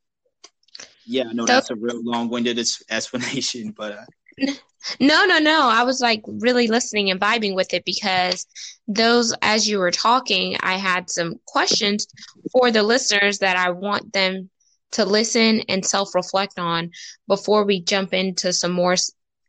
[1.05, 2.59] yeah, I know that's a real long-winded
[2.89, 4.53] explanation, but uh,
[4.99, 5.69] no, no, no.
[5.69, 8.45] I was like really listening and vibing with it because
[8.87, 12.07] those, as you were talking, I had some questions
[12.51, 14.49] for the listeners that I want them
[14.91, 16.91] to listen and self reflect on
[17.27, 18.95] before we jump into some more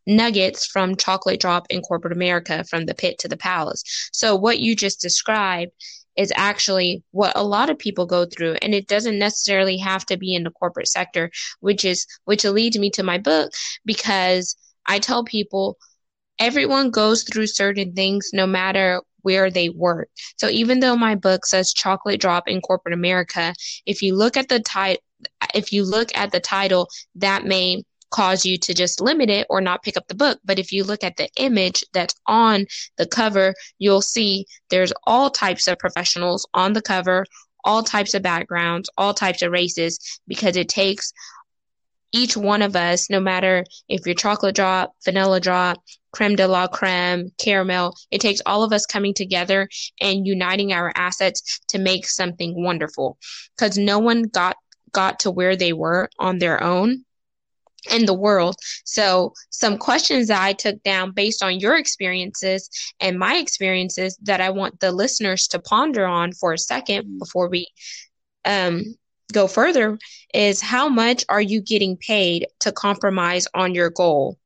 [0.06, 3.82] nuggets from Chocolate Drop in corporate America from the pit to the palace.
[4.12, 5.72] So, what you just described
[6.16, 10.16] is actually what a lot of people go through and it doesn't necessarily have to
[10.16, 11.30] be in the corporate sector
[11.60, 13.50] which is which leads me to my book
[13.86, 14.54] because
[14.86, 15.78] i tell people
[16.38, 21.46] everyone goes through certain things no matter where they work so even though my book
[21.46, 23.54] says chocolate drop in corporate america
[23.86, 25.02] if you look at the title
[25.54, 29.60] if you look at the title that may cause you to just limit it or
[29.60, 30.38] not pick up the book.
[30.44, 32.66] But if you look at the image that's on
[32.98, 37.26] the cover, you'll see there's all types of professionals on the cover,
[37.64, 39.98] all types of backgrounds, all types of races,
[40.28, 41.12] because it takes
[42.12, 45.82] each one of us, no matter if you're chocolate drop, vanilla drop,
[46.12, 49.68] creme de la creme, caramel, it takes all of us coming together
[50.00, 53.18] and uniting our assets to make something wonderful.
[53.56, 54.56] Because no one got
[54.92, 57.04] got to where they were on their own
[57.90, 58.56] in the world.
[58.84, 62.68] So, some questions that I took down based on your experiences
[63.00, 67.18] and my experiences that I want the listeners to ponder on for a second mm-hmm.
[67.18, 67.66] before we
[68.44, 68.82] um,
[69.32, 69.98] go further
[70.32, 74.38] is how much are you getting paid to compromise on your goal?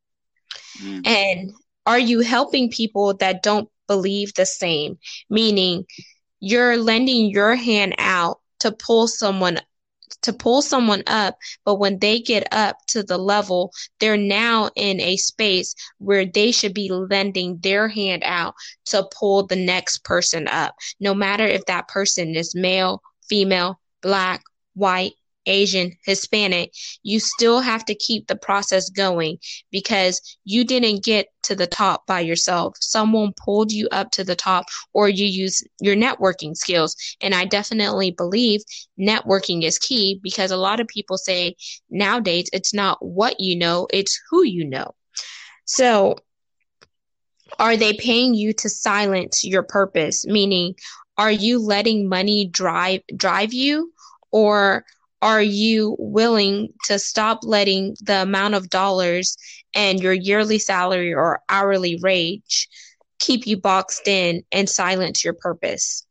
[0.82, 1.06] Mm.
[1.06, 1.52] And
[1.86, 4.98] are you helping people that don't believe the same?
[5.30, 5.86] Meaning,
[6.40, 9.60] you're lending your hand out to pull someone
[10.22, 15.00] to pull someone up, but when they get up to the level, they're now in
[15.00, 18.54] a space where they should be lending their hand out
[18.86, 24.42] to pull the next person up, no matter if that person is male, female, black,
[24.76, 25.12] white,
[25.46, 26.72] Asian, Hispanic,
[27.02, 29.38] you still have to keep the process going
[29.70, 32.76] because you didn't get to the top by yourself.
[32.80, 36.96] Someone pulled you up to the top or you use your networking skills.
[37.20, 38.62] And I definitely believe
[38.98, 41.56] networking is key because a lot of people say
[41.88, 44.94] nowadays it's not what you know, it's who you know.
[45.64, 46.16] So
[47.58, 50.26] are they paying you to silence your purpose?
[50.26, 50.74] Meaning,
[51.16, 53.92] are you letting money drive drive you
[54.30, 54.84] or
[55.22, 59.36] are you willing to stop letting the amount of dollars
[59.74, 62.68] and your yearly salary or hourly wage
[63.18, 66.06] keep you boxed in and silence your purpose?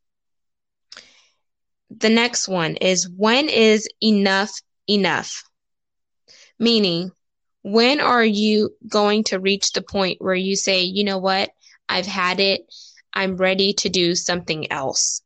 [1.90, 4.52] The next one is when is enough
[4.88, 5.44] enough?
[6.58, 7.10] Meaning,
[7.62, 11.50] when are you going to reach the point where you say, you know what,
[11.88, 12.62] I've had it,
[13.12, 15.22] I'm ready to do something else?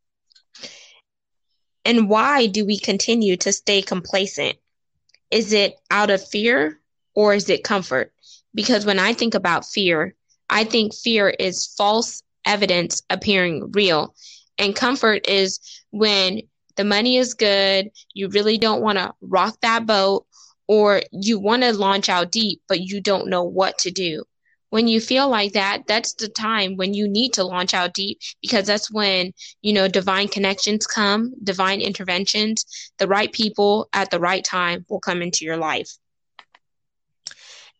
[1.85, 4.57] And why do we continue to stay complacent?
[5.31, 6.79] Is it out of fear
[7.15, 8.13] or is it comfort?
[8.55, 10.15] Because when I think about fear,
[10.49, 14.15] I think fear is false evidence appearing real.
[14.59, 15.61] And comfort is
[15.91, 16.43] when
[16.77, 20.27] the money is good, you really don't want to rock that boat,
[20.67, 24.25] or you want to launch out deep, but you don't know what to do
[24.71, 28.19] when you feel like that, that's the time when you need to launch out deep
[28.41, 32.65] because that's when, you know, divine connections come, divine interventions,
[32.99, 35.99] the right people at the right time will come into your life.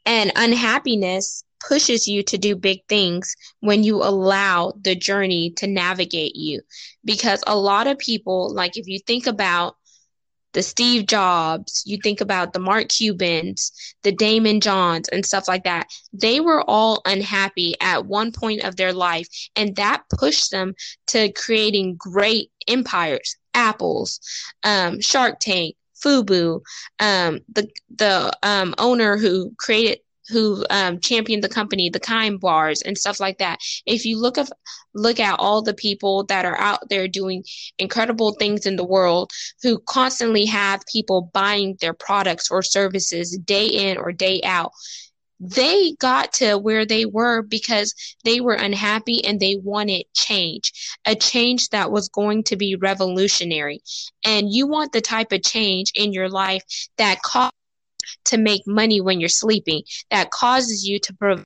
[0.07, 6.35] And unhappiness pushes you to do big things when you allow the journey to navigate
[6.37, 6.63] you.
[7.05, 9.77] Because a lot of people, like if you think about
[10.53, 13.73] the Steve Jobs, you think about the Mark Cubans,
[14.03, 15.89] the Daymond Johns, and stuff like that.
[16.13, 20.75] They were all unhappy at one point of their life, and that pushed them
[21.09, 23.37] to creating great empires.
[23.53, 24.21] Apples,
[24.63, 26.61] um, Shark Tank, Fubu,
[27.01, 29.99] um, the the um, owner who created
[30.29, 33.59] who um, championed the company, the Kind bars and stuff like that.
[33.87, 34.51] If you look at
[34.95, 37.45] look at all the people that are out there doing
[37.79, 39.31] incredible things in the world,
[39.63, 44.73] who constantly have people buying their products or services day in or day out,
[45.41, 47.95] they got to where they were because
[48.25, 50.73] they were unhappy and they wanted change,
[51.07, 53.81] a change that was going to be revolutionary.
[54.25, 56.63] And you want the type of change in your life
[56.99, 57.55] that causes
[58.27, 61.45] to make money when you're sleeping, that causes you to provide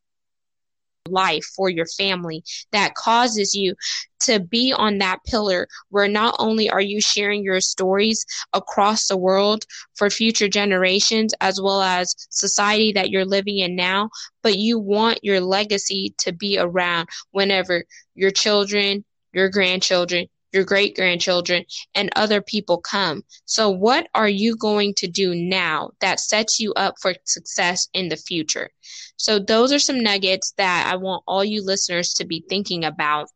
[1.08, 2.42] life for your family,
[2.72, 3.74] that causes you
[4.20, 9.16] to be on that pillar where not only are you sharing your stories across the
[9.16, 14.08] world for future generations as well as society that you're living in now,
[14.42, 17.84] but you want your legacy to be around whenever
[18.14, 23.22] your children, your grandchildren, your great grandchildren, and other people come.
[23.44, 28.08] So, what are you going to do now that sets you up for success in
[28.08, 28.70] the future?
[29.16, 33.28] So, those are some nuggets that I want all you listeners to be thinking about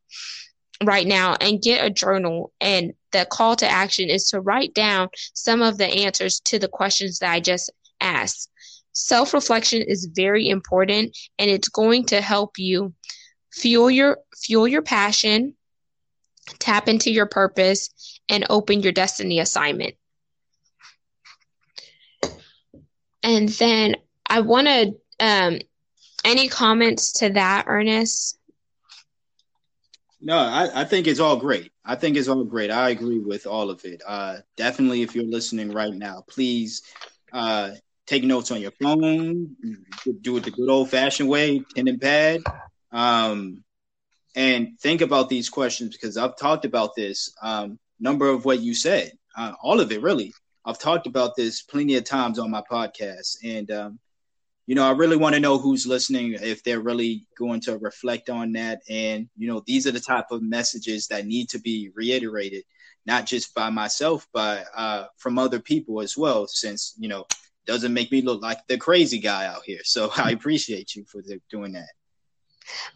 [0.84, 2.52] right now and get a journal.
[2.60, 6.68] And the call to action is to write down some of the answers to the
[6.68, 8.50] questions that I just asked.
[8.92, 12.94] Self reflection is very important and it's going to help you
[13.52, 15.54] fuel your fuel your passion,
[16.58, 19.94] tap into your purpose, and open your destiny assignment.
[23.22, 23.96] And then
[24.26, 25.58] I want to um,
[26.24, 28.38] any comments to that, Ernest?
[30.20, 31.70] No, I, I think it's all great.
[31.84, 32.70] I think it's all great.
[32.70, 34.02] I agree with all of it.
[34.06, 36.82] Uh, definitely, if you're listening right now, please
[37.32, 37.70] uh,
[38.06, 39.56] take notes on your phone.
[40.22, 42.40] Do it the good old fashioned way, pen and pad.
[42.90, 43.62] Um,
[44.34, 48.74] and think about these questions because I've talked about this um, number of what you
[48.74, 50.32] said, uh, all of it really.
[50.64, 53.98] I've talked about this plenty of times on my podcast, and um,
[54.66, 58.28] you know, I really want to know who's listening if they're really going to reflect
[58.28, 58.82] on that.
[58.90, 62.64] And you know, these are the type of messages that need to be reiterated,
[63.06, 66.46] not just by myself, but uh, from other people as well.
[66.46, 67.26] Since you know,
[67.66, 69.80] doesn't make me look like the crazy guy out here.
[69.84, 71.88] So I appreciate you for the, doing that.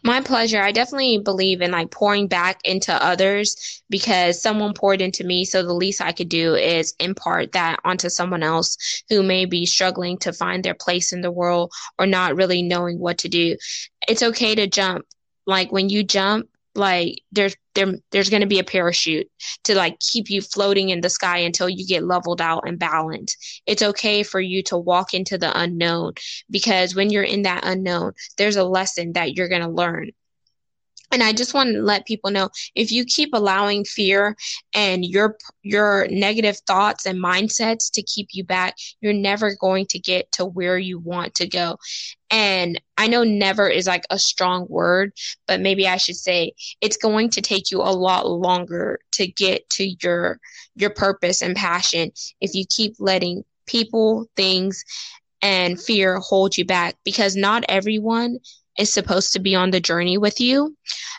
[0.03, 0.61] My pleasure.
[0.61, 5.45] I definitely believe in like pouring back into others because someone poured into me.
[5.45, 9.65] So the least I could do is impart that onto someone else who may be
[9.65, 13.57] struggling to find their place in the world or not really knowing what to do.
[14.07, 15.05] It's okay to jump.
[15.45, 19.27] Like when you jump, like there's there there's going to be a parachute
[19.63, 23.61] to like keep you floating in the sky until you get leveled out and balanced.
[23.65, 26.13] It's okay for you to walk into the unknown
[26.49, 30.11] because when you're in that unknown there's a lesson that you're going to learn
[31.13, 34.35] and i just want to let people know if you keep allowing fear
[34.73, 39.99] and your your negative thoughts and mindsets to keep you back you're never going to
[39.99, 41.77] get to where you want to go.
[42.31, 45.13] And i know never is like a strong word
[45.47, 49.69] but maybe i should say it's going to take you a lot longer to get
[49.71, 50.39] to your
[50.75, 52.11] your purpose and passion
[52.41, 54.83] if you keep letting people things
[55.43, 56.95] and fear hold you back.
[57.03, 58.39] Because not everyone
[58.77, 60.75] is supposed to be on the journey with you.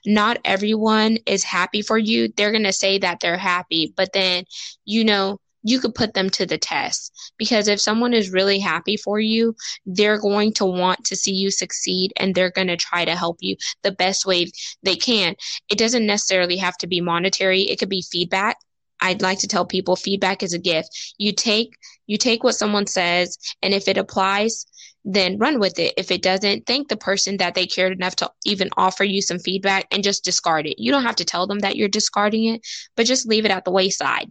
[0.06, 2.28] Not everyone is happy for you.
[2.36, 4.44] They're going to say that they're happy, but then,
[4.84, 8.96] you know, you could put them to the test because if someone is really happy
[8.96, 13.04] for you, they're going to want to see you succeed and they're going to try
[13.04, 14.46] to help you the best way
[14.82, 15.34] they can.
[15.70, 18.58] It doesn't necessarily have to be monetary, it could be feedback.
[19.00, 21.14] I'd like to tell people feedback is a gift.
[21.18, 21.74] You take
[22.06, 24.66] you take what someone says and if it applies,
[25.04, 25.94] then run with it.
[25.96, 29.38] If it doesn't, thank the person that they cared enough to even offer you some
[29.38, 30.78] feedback and just discard it.
[30.78, 33.64] You don't have to tell them that you're discarding it, but just leave it at
[33.64, 34.30] the wayside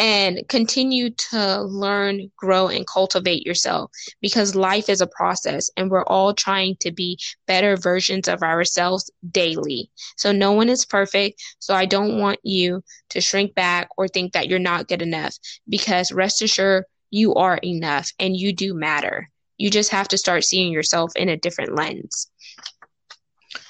[0.00, 3.90] and continue to learn, grow, and cultivate yourself
[4.22, 9.10] because life is a process and we're all trying to be better versions of ourselves
[9.30, 9.90] daily.
[10.16, 11.42] So no one is perfect.
[11.58, 15.36] So I don't want you to shrink back or think that you're not good enough
[15.68, 19.28] because rest assured, you are enough and you do matter.
[19.60, 22.30] You just have to start seeing yourself in a different lens.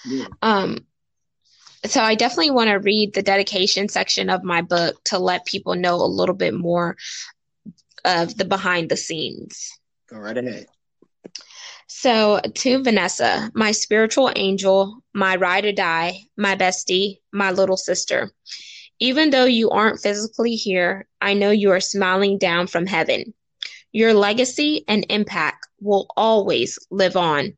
[0.07, 0.27] Yeah.
[0.41, 0.87] Um,
[1.85, 5.75] so I definitely want to read the dedication section of my book to let people
[5.75, 6.97] know a little bit more
[8.05, 9.69] of the behind the scenes.
[10.09, 10.67] Go right ahead.
[11.89, 18.31] So, to Vanessa, my spiritual angel, my ride or die, my bestie, my little sister.
[19.01, 23.35] Even though you aren't physically here, I know you are smiling down from heaven.
[23.91, 27.57] Your legacy and impact will always live on.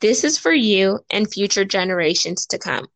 [0.00, 2.86] This is for you and future generations to come.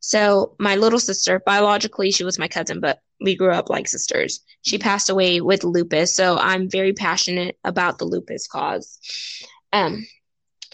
[0.00, 4.40] So, my little sister, biologically, she was my cousin, but we grew up like sisters.
[4.62, 8.98] She passed away with lupus, so I'm very passionate about the lupus cause.
[9.72, 10.06] Um,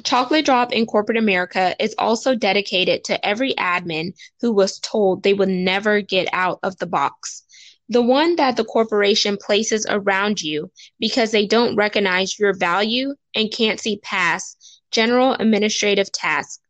[0.03, 5.34] Chocolate Drop in corporate America is also dedicated to every admin who was told they
[5.34, 7.43] would never get out of the box
[7.89, 13.53] the one that the corporation places around you because they don't recognize your value and
[13.53, 16.61] can't see past general administrative tasks.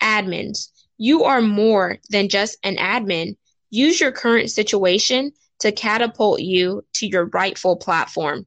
[0.00, 3.36] Admins, you are more than just an admin.
[3.70, 8.46] Use your current situation to catapult you to your rightful platform.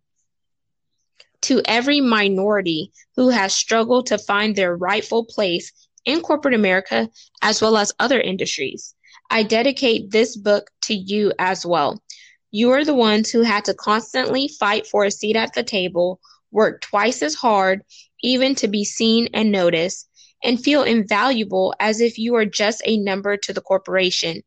[1.43, 5.71] To every minority who has struggled to find their rightful place
[6.05, 7.09] in corporate America
[7.41, 8.93] as well as other industries,
[9.29, 12.01] I dedicate this book to you as well.
[12.51, 16.19] You are the ones who had to constantly fight for a seat at the table,
[16.51, 17.83] work twice as hard,
[18.23, 20.09] even to be seen and noticed,
[20.43, 24.41] and feel invaluable as if you are just a number to the corporation.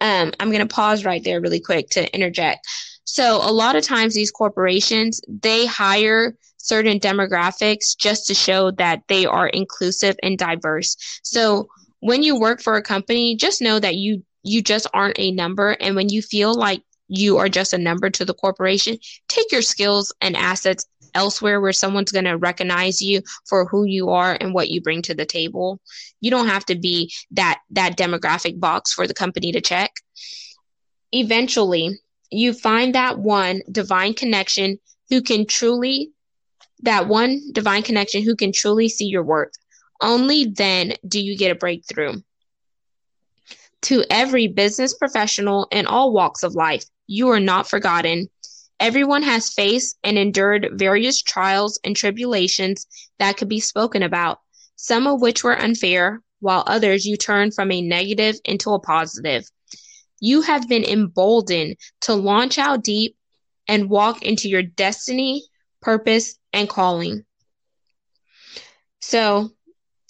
[0.00, 2.66] Um, I'm going to pause right there really quick to interject.
[3.04, 9.02] So, a lot of times, these corporations they hire certain demographics just to show that
[9.08, 10.96] they are inclusive and diverse.
[11.22, 11.68] So,
[12.00, 15.70] when you work for a company, just know that you you just aren't a number
[15.80, 19.62] and when you feel like you are just a number to the corporation, take your
[19.62, 24.54] skills and assets elsewhere where someone's going to recognize you for who you are and
[24.54, 25.80] what you bring to the table.
[26.20, 29.90] You don't have to be that that demographic box for the company to check.
[31.12, 31.98] Eventually,
[32.30, 34.78] you find that one divine connection
[35.08, 36.12] who can truly
[36.80, 39.52] that one divine connection who can truly see your worth.
[40.00, 42.20] Only then do you get a breakthrough.
[43.82, 48.28] To every business professional in all walks of life, you are not forgotten.
[48.80, 52.86] Everyone has faced and endured various trials and tribulations
[53.18, 54.40] that could be spoken about,
[54.76, 59.44] some of which were unfair, while others you turned from a negative into a positive.
[60.20, 63.16] You have been emboldened to launch out deep
[63.66, 65.44] and walk into your destiny,
[65.80, 67.24] purpose, and calling.
[69.00, 69.50] So,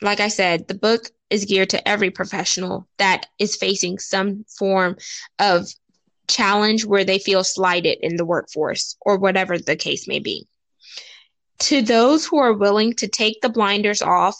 [0.01, 4.96] like I said, the book is geared to every professional that is facing some form
[5.38, 5.68] of
[6.28, 10.46] challenge where they feel slighted in the workforce or whatever the case may be.
[11.61, 14.36] To those who are willing to take the blinders off,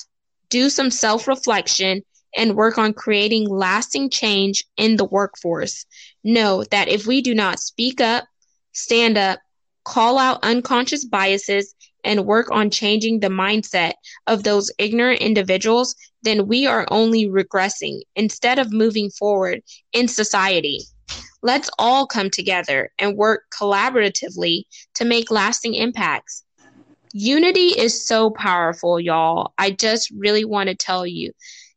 [0.50, 2.02] do some self reflection,
[2.36, 5.86] and work on creating lasting change in the workforce,
[6.22, 8.24] know that if we do not speak up,
[8.72, 9.40] stand up,
[9.84, 11.74] call out unconscious biases,
[12.05, 13.92] and work on changing the mindset
[14.26, 20.80] of those ignorant individuals, then we are only regressing instead of moving forward in society.
[21.42, 26.44] Let's all come together and work collaboratively to make lasting impacts.
[27.12, 29.53] Unity is so powerful, y'all.
[29.57, 31.32] I just really want to tell you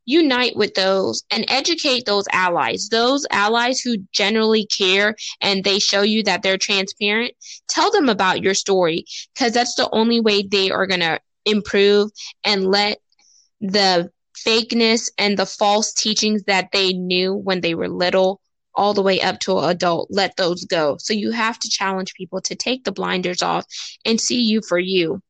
[0.06, 6.02] unite with those and educate those allies, those allies who generally care and they show
[6.02, 7.34] you that they're transparent.
[7.68, 12.12] Tell them about your story because that's the only way they are going to improve
[12.44, 13.00] and let
[13.60, 18.42] the fakeness and the false teachings that they knew when they were little
[18.74, 20.96] all the way up to adult, let those go.
[20.98, 23.66] So you have to challenge people to take the blinders off
[24.06, 25.22] and see you for you.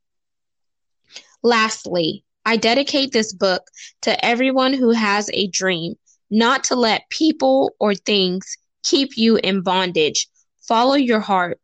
[1.44, 3.64] Lastly, I dedicate this book
[4.02, 5.96] to everyone who has a dream,
[6.30, 10.28] not to let people or things keep you in bondage.
[10.68, 11.60] Follow your heart,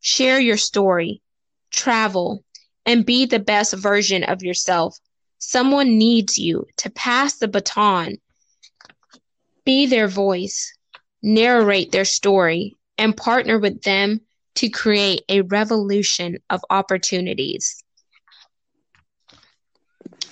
[0.00, 1.20] share your story,
[1.70, 2.44] travel,
[2.86, 4.96] and be the best version of yourself.
[5.38, 8.16] Someone needs you to pass the baton.
[9.64, 10.74] Be their voice
[11.24, 14.20] narrate their story, and partner with them
[14.54, 17.82] to create a revolution of opportunities.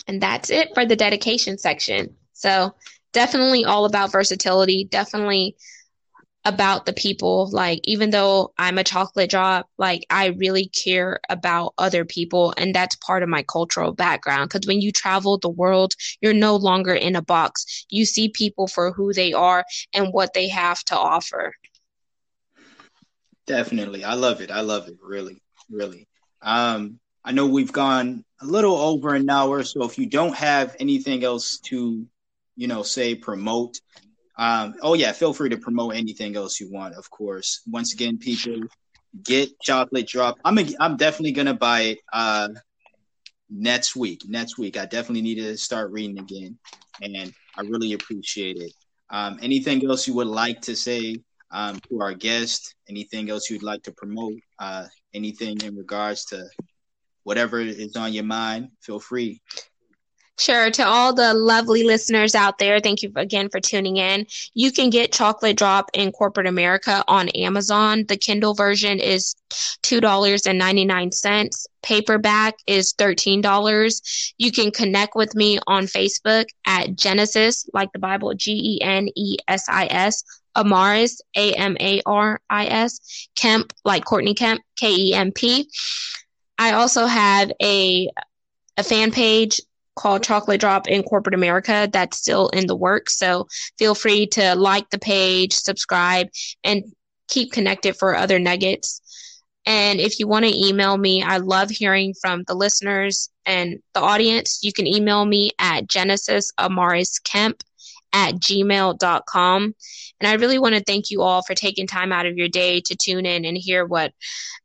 [0.06, 2.16] And that's it for the dedication section.
[2.32, 2.74] So,
[3.12, 5.56] definitely all about versatility, definitely
[6.44, 7.48] about the people.
[7.50, 12.52] Like, even though I'm a chocolate drop, like, I really care about other people.
[12.56, 14.48] And that's part of my cultural background.
[14.48, 17.86] Because when you travel the world, you're no longer in a box.
[17.90, 21.52] You see people for who they are and what they have to offer.
[23.46, 24.04] Definitely.
[24.04, 24.50] I love it.
[24.50, 24.96] I love it.
[25.00, 25.40] Really,
[25.70, 26.08] really.
[26.40, 29.62] Um, I know we've gone a little over an hour.
[29.62, 32.06] So if you don't have anything else to,
[32.56, 33.80] you know, say, promote,
[34.36, 36.94] um, oh yeah, feel free to promote anything else you want.
[36.94, 37.62] Of course.
[37.70, 38.66] Once again, people
[39.22, 40.38] get chocolate drop.
[40.44, 42.48] I'm a, I'm definitely gonna buy it uh,
[43.50, 44.22] next week.
[44.26, 46.58] Next week, I definitely need to start reading again,
[47.02, 48.72] and I really appreciate it.
[49.10, 51.16] Um, anything else you would like to say
[51.50, 52.74] um, to our guest?
[52.88, 54.40] Anything else you'd like to promote?
[54.58, 56.48] Uh, anything in regards to
[57.24, 58.68] whatever is on your mind?
[58.80, 59.40] Feel free.
[60.38, 60.70] Sure.
[60.70, 64.26] To all the lovely listeners out there, thank you again for tuning in.
[64.54, 68.06] You can get Chocolate Drop in corporate America on Amazon.
[68.08, 69.36] The Kindle version is
[69.82, 71.66] $2.99.
[71.82, 74.32] Paperback is $13.
[74.38, 79.08] You can connect with me on Facebook at Genesis, like the Bible, G E N
[79.14, 80.24] E S I S,
[80.56, 85.68] Amaris, A M A R I S, Kemp, like Courtney Kemp, K E M P.
[86.62, 88.08] I also have a
[88.76, 89.60] a fan page
[89.96, 93.18] called Chocolate Drop in Corporate America that's still in the works.
[93.18, 93.48] So
[93.78, 96.28] feel free to like the page, subscribe,
[96.62, 96.84] and
[97.28, 99.00] keep connected for other nuggets.
[99.66, 104.00] And if you want to email me, I love hearing from the listeners and the
[104.00, 104.60] audience.
[104.62, 107.60] You can email me at genesisamarisKemp
[108.12, 109.74] at gmail.com.
[110.20, 112.80] And I really want to thank you all for taking time out of your day
[112.82, 114.12] to tune in and hear what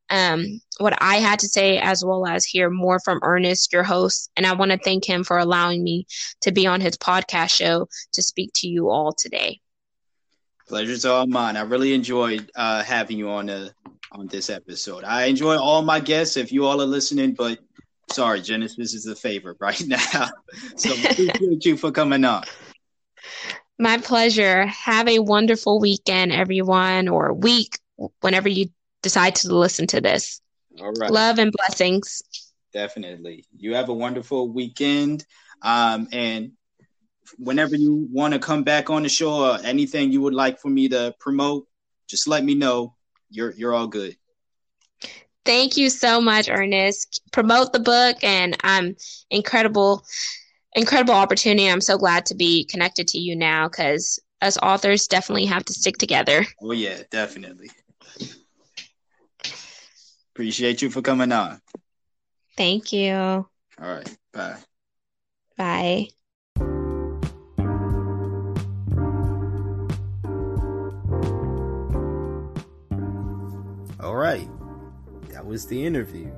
[0.09, 4.31] um, what I had to say, as well as hear more from Ernest, your host.
[4.37, 6.07] And I want to thank him for allowing me
[6.41, 9.59] to be on his podcast show to speak to you all today.
[10.67, 11.55] Pleasure's all mine.
[11.55, 13.73] I really enjoyed uh, having you on the
[14.11, 15.03] on this episode.
[15.03, 16.37] I enjoy all my guests.
[16.37, 17.59] If you all are listening, but
[18.11, 20.29] sorry, Genesis is a favorite right now.
[20.75, 22.43] so appreciate you for coming on.
[23.79, 24.65] My pleasure.
[24.65, 27.77] Have a wonderful weekend, everyone, or week,
[28.21, 28.69] whenever you
[29.07, 30.41] decide to listen to this.
[30.79, 31.11] All right.
[31.11, 32.21] Love and blessings.
[32.73, 33.45] Definitely.
[33.57, 35.25] You have a wonderful weekend.
[35.61, 36.51] Um, and
[37.37, 40.69] whenever you want to come back on the show or anything you would like for
[40.69, 41.65] me to promote,
[42.07, 42.95] just let me know.
[43.29, 44.15] You're you're all good.
[45.45, 47.21] Thank you so much, Ernest.
[47.31, 48.95] Promote the book and I'm
[49.29, 50.03] incredible
[50.73, 51.69] incredible opportunity.
[51.69, 55.73] I'm so glad to be connected to you now because us authors definitely have to
[55.73, 56.45] stick together.
[56.61, 57.69] Oh yeah, definitely.
[60.37, 61.59] Appreciate you for coming on.
[62.55, 63.15] Thank you.
[63.15, 63.47] All
[63.79, 64.17] right.
[64.31, 64.57] Bye.
[65.57, 66.09] Bye.
[73.99, 74.47] All right.
[75.29, 76.31] That was the interview.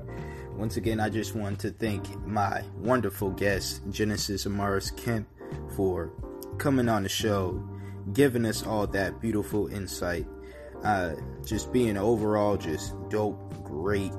[0.56, 5.28] Once again, I just want to thank my wonderful guest, Genesis Amaris Kemp,
[5.76, 6.14] for
[6.58, 7.62] coming on the show,
[8.14, 10.26] giving us all that beautiful insight.
[10.84, 11.16] Uh,
[11.46, 14.14] just being overall just dope, great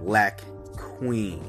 [0.00, 0.40] black
[0.76, 1.44] queen.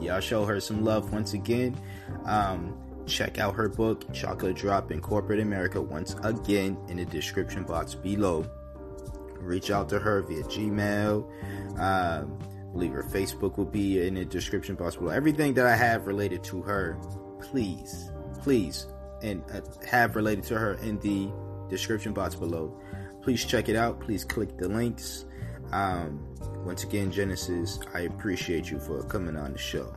[0.00, 1.78] Y'all show her some love once again.
[2.24, 7.64] Um, check out her book, Chocolate Drop in Corporate America, once again in the description
[7.64, 8.46] box below.
[9.40, 11.78] Reach out to her via Gmail.
[11.78, 12.38] Um,
[12.72, 15.10] believe her Facebook will be in the description box below.
[15.10, 16.98] Everything that I have related to her,
[17.40, 18.10] please,
[18.40, 18.86] please,
[19.22, 21.30] and uh, have related to her in the
[21.68, 22.78] description box below.
[23.28, 24.00] Please check it out.
[24.00, 25.26] Please click the links.
[25.70, 29.94] Um, once again, Genesis, I appreciate you for coming on the show.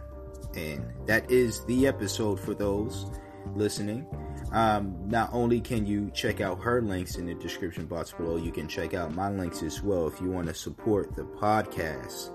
[0.53, 3.09] And that is the episode for those
[3.55, 4.05] listening.
[4.51, 8.51] Um, not only can you check out her links in the description box below, you
[8.51, 12.31] can check out my links as well if you want to support the podcast.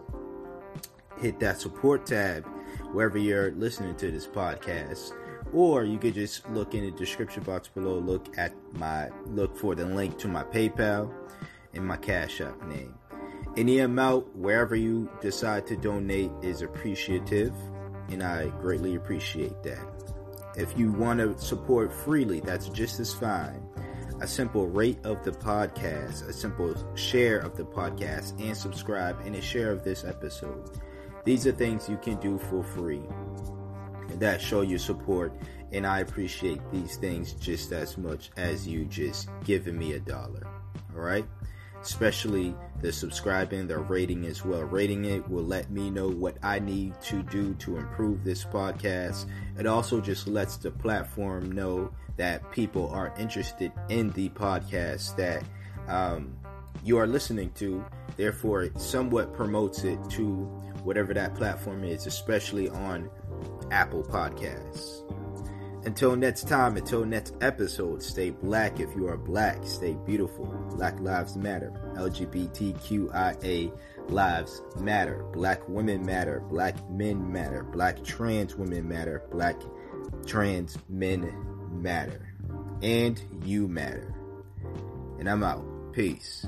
[1.20, 2.46] Hit that support tab
[2.92, 5.12] wherever you're listening to this podcast.
[5.52, 9.74] Or you could just look in the description box below, look at my look for
[9.74, 11.12] the link to my PayPal
[11.72, 12.94] and my Cash App name.
[13.56, 17.54] Any amount wherever you decide to donate is appreciative
[18.10, 19.86] and I greatly appreciate that.
[20.56, 23.62] If you want to support freely, that's just as fine.
[24.20, 29.36] A simple rate of the podcast, a simple share of the podcast, and subscribe, and
[29.36, 30.70] a share of this episode.
[31.24, 33.02] These are things you can do for free
[34.18, 35.32] that show your support,
[35.72, 40.46] and I appreciate these things just as much as you just giving me a dollar.
[40.94, 41.26] All right?
[41.86, 44.62] especially the subscribing, the rating as well.
[44.62, 49.26] Rating it will let me know what I need to do to improve this podcast.
[49.56, 55.44] It also just lets the platform know that people are interested in the podcast that
[55.86, 56.36] um,
[56.84, 57.84] you are listening to.
[58.16, 60.24] Therefore, it somewhat promotes it to
[60.82, 63.08] whatever that platform is, especially on
[63.70, 65.02] Apple Podcasts.
[65.86, 70.46] Until next time, until next episode, stay black if you are black, stay beautiful.
[70.74, 71.72] Black Lives Matter.
[71.94, 73.72] LGBTQIA
[74.08, 75.24] lives matter.
[75.32, 76.40] Black women matter.
[76.40, 77.62] Black men matter.
[77.62, 79.22] Black trans women matter.
[79.30, 79.56] Black
[80.26, 81.32] trans men
[81.70, 82.34] matter.
[82.82, 84.12] And you matter.
[85.18, 85.64] And I'm out.
[85.92, 86.46] Peace.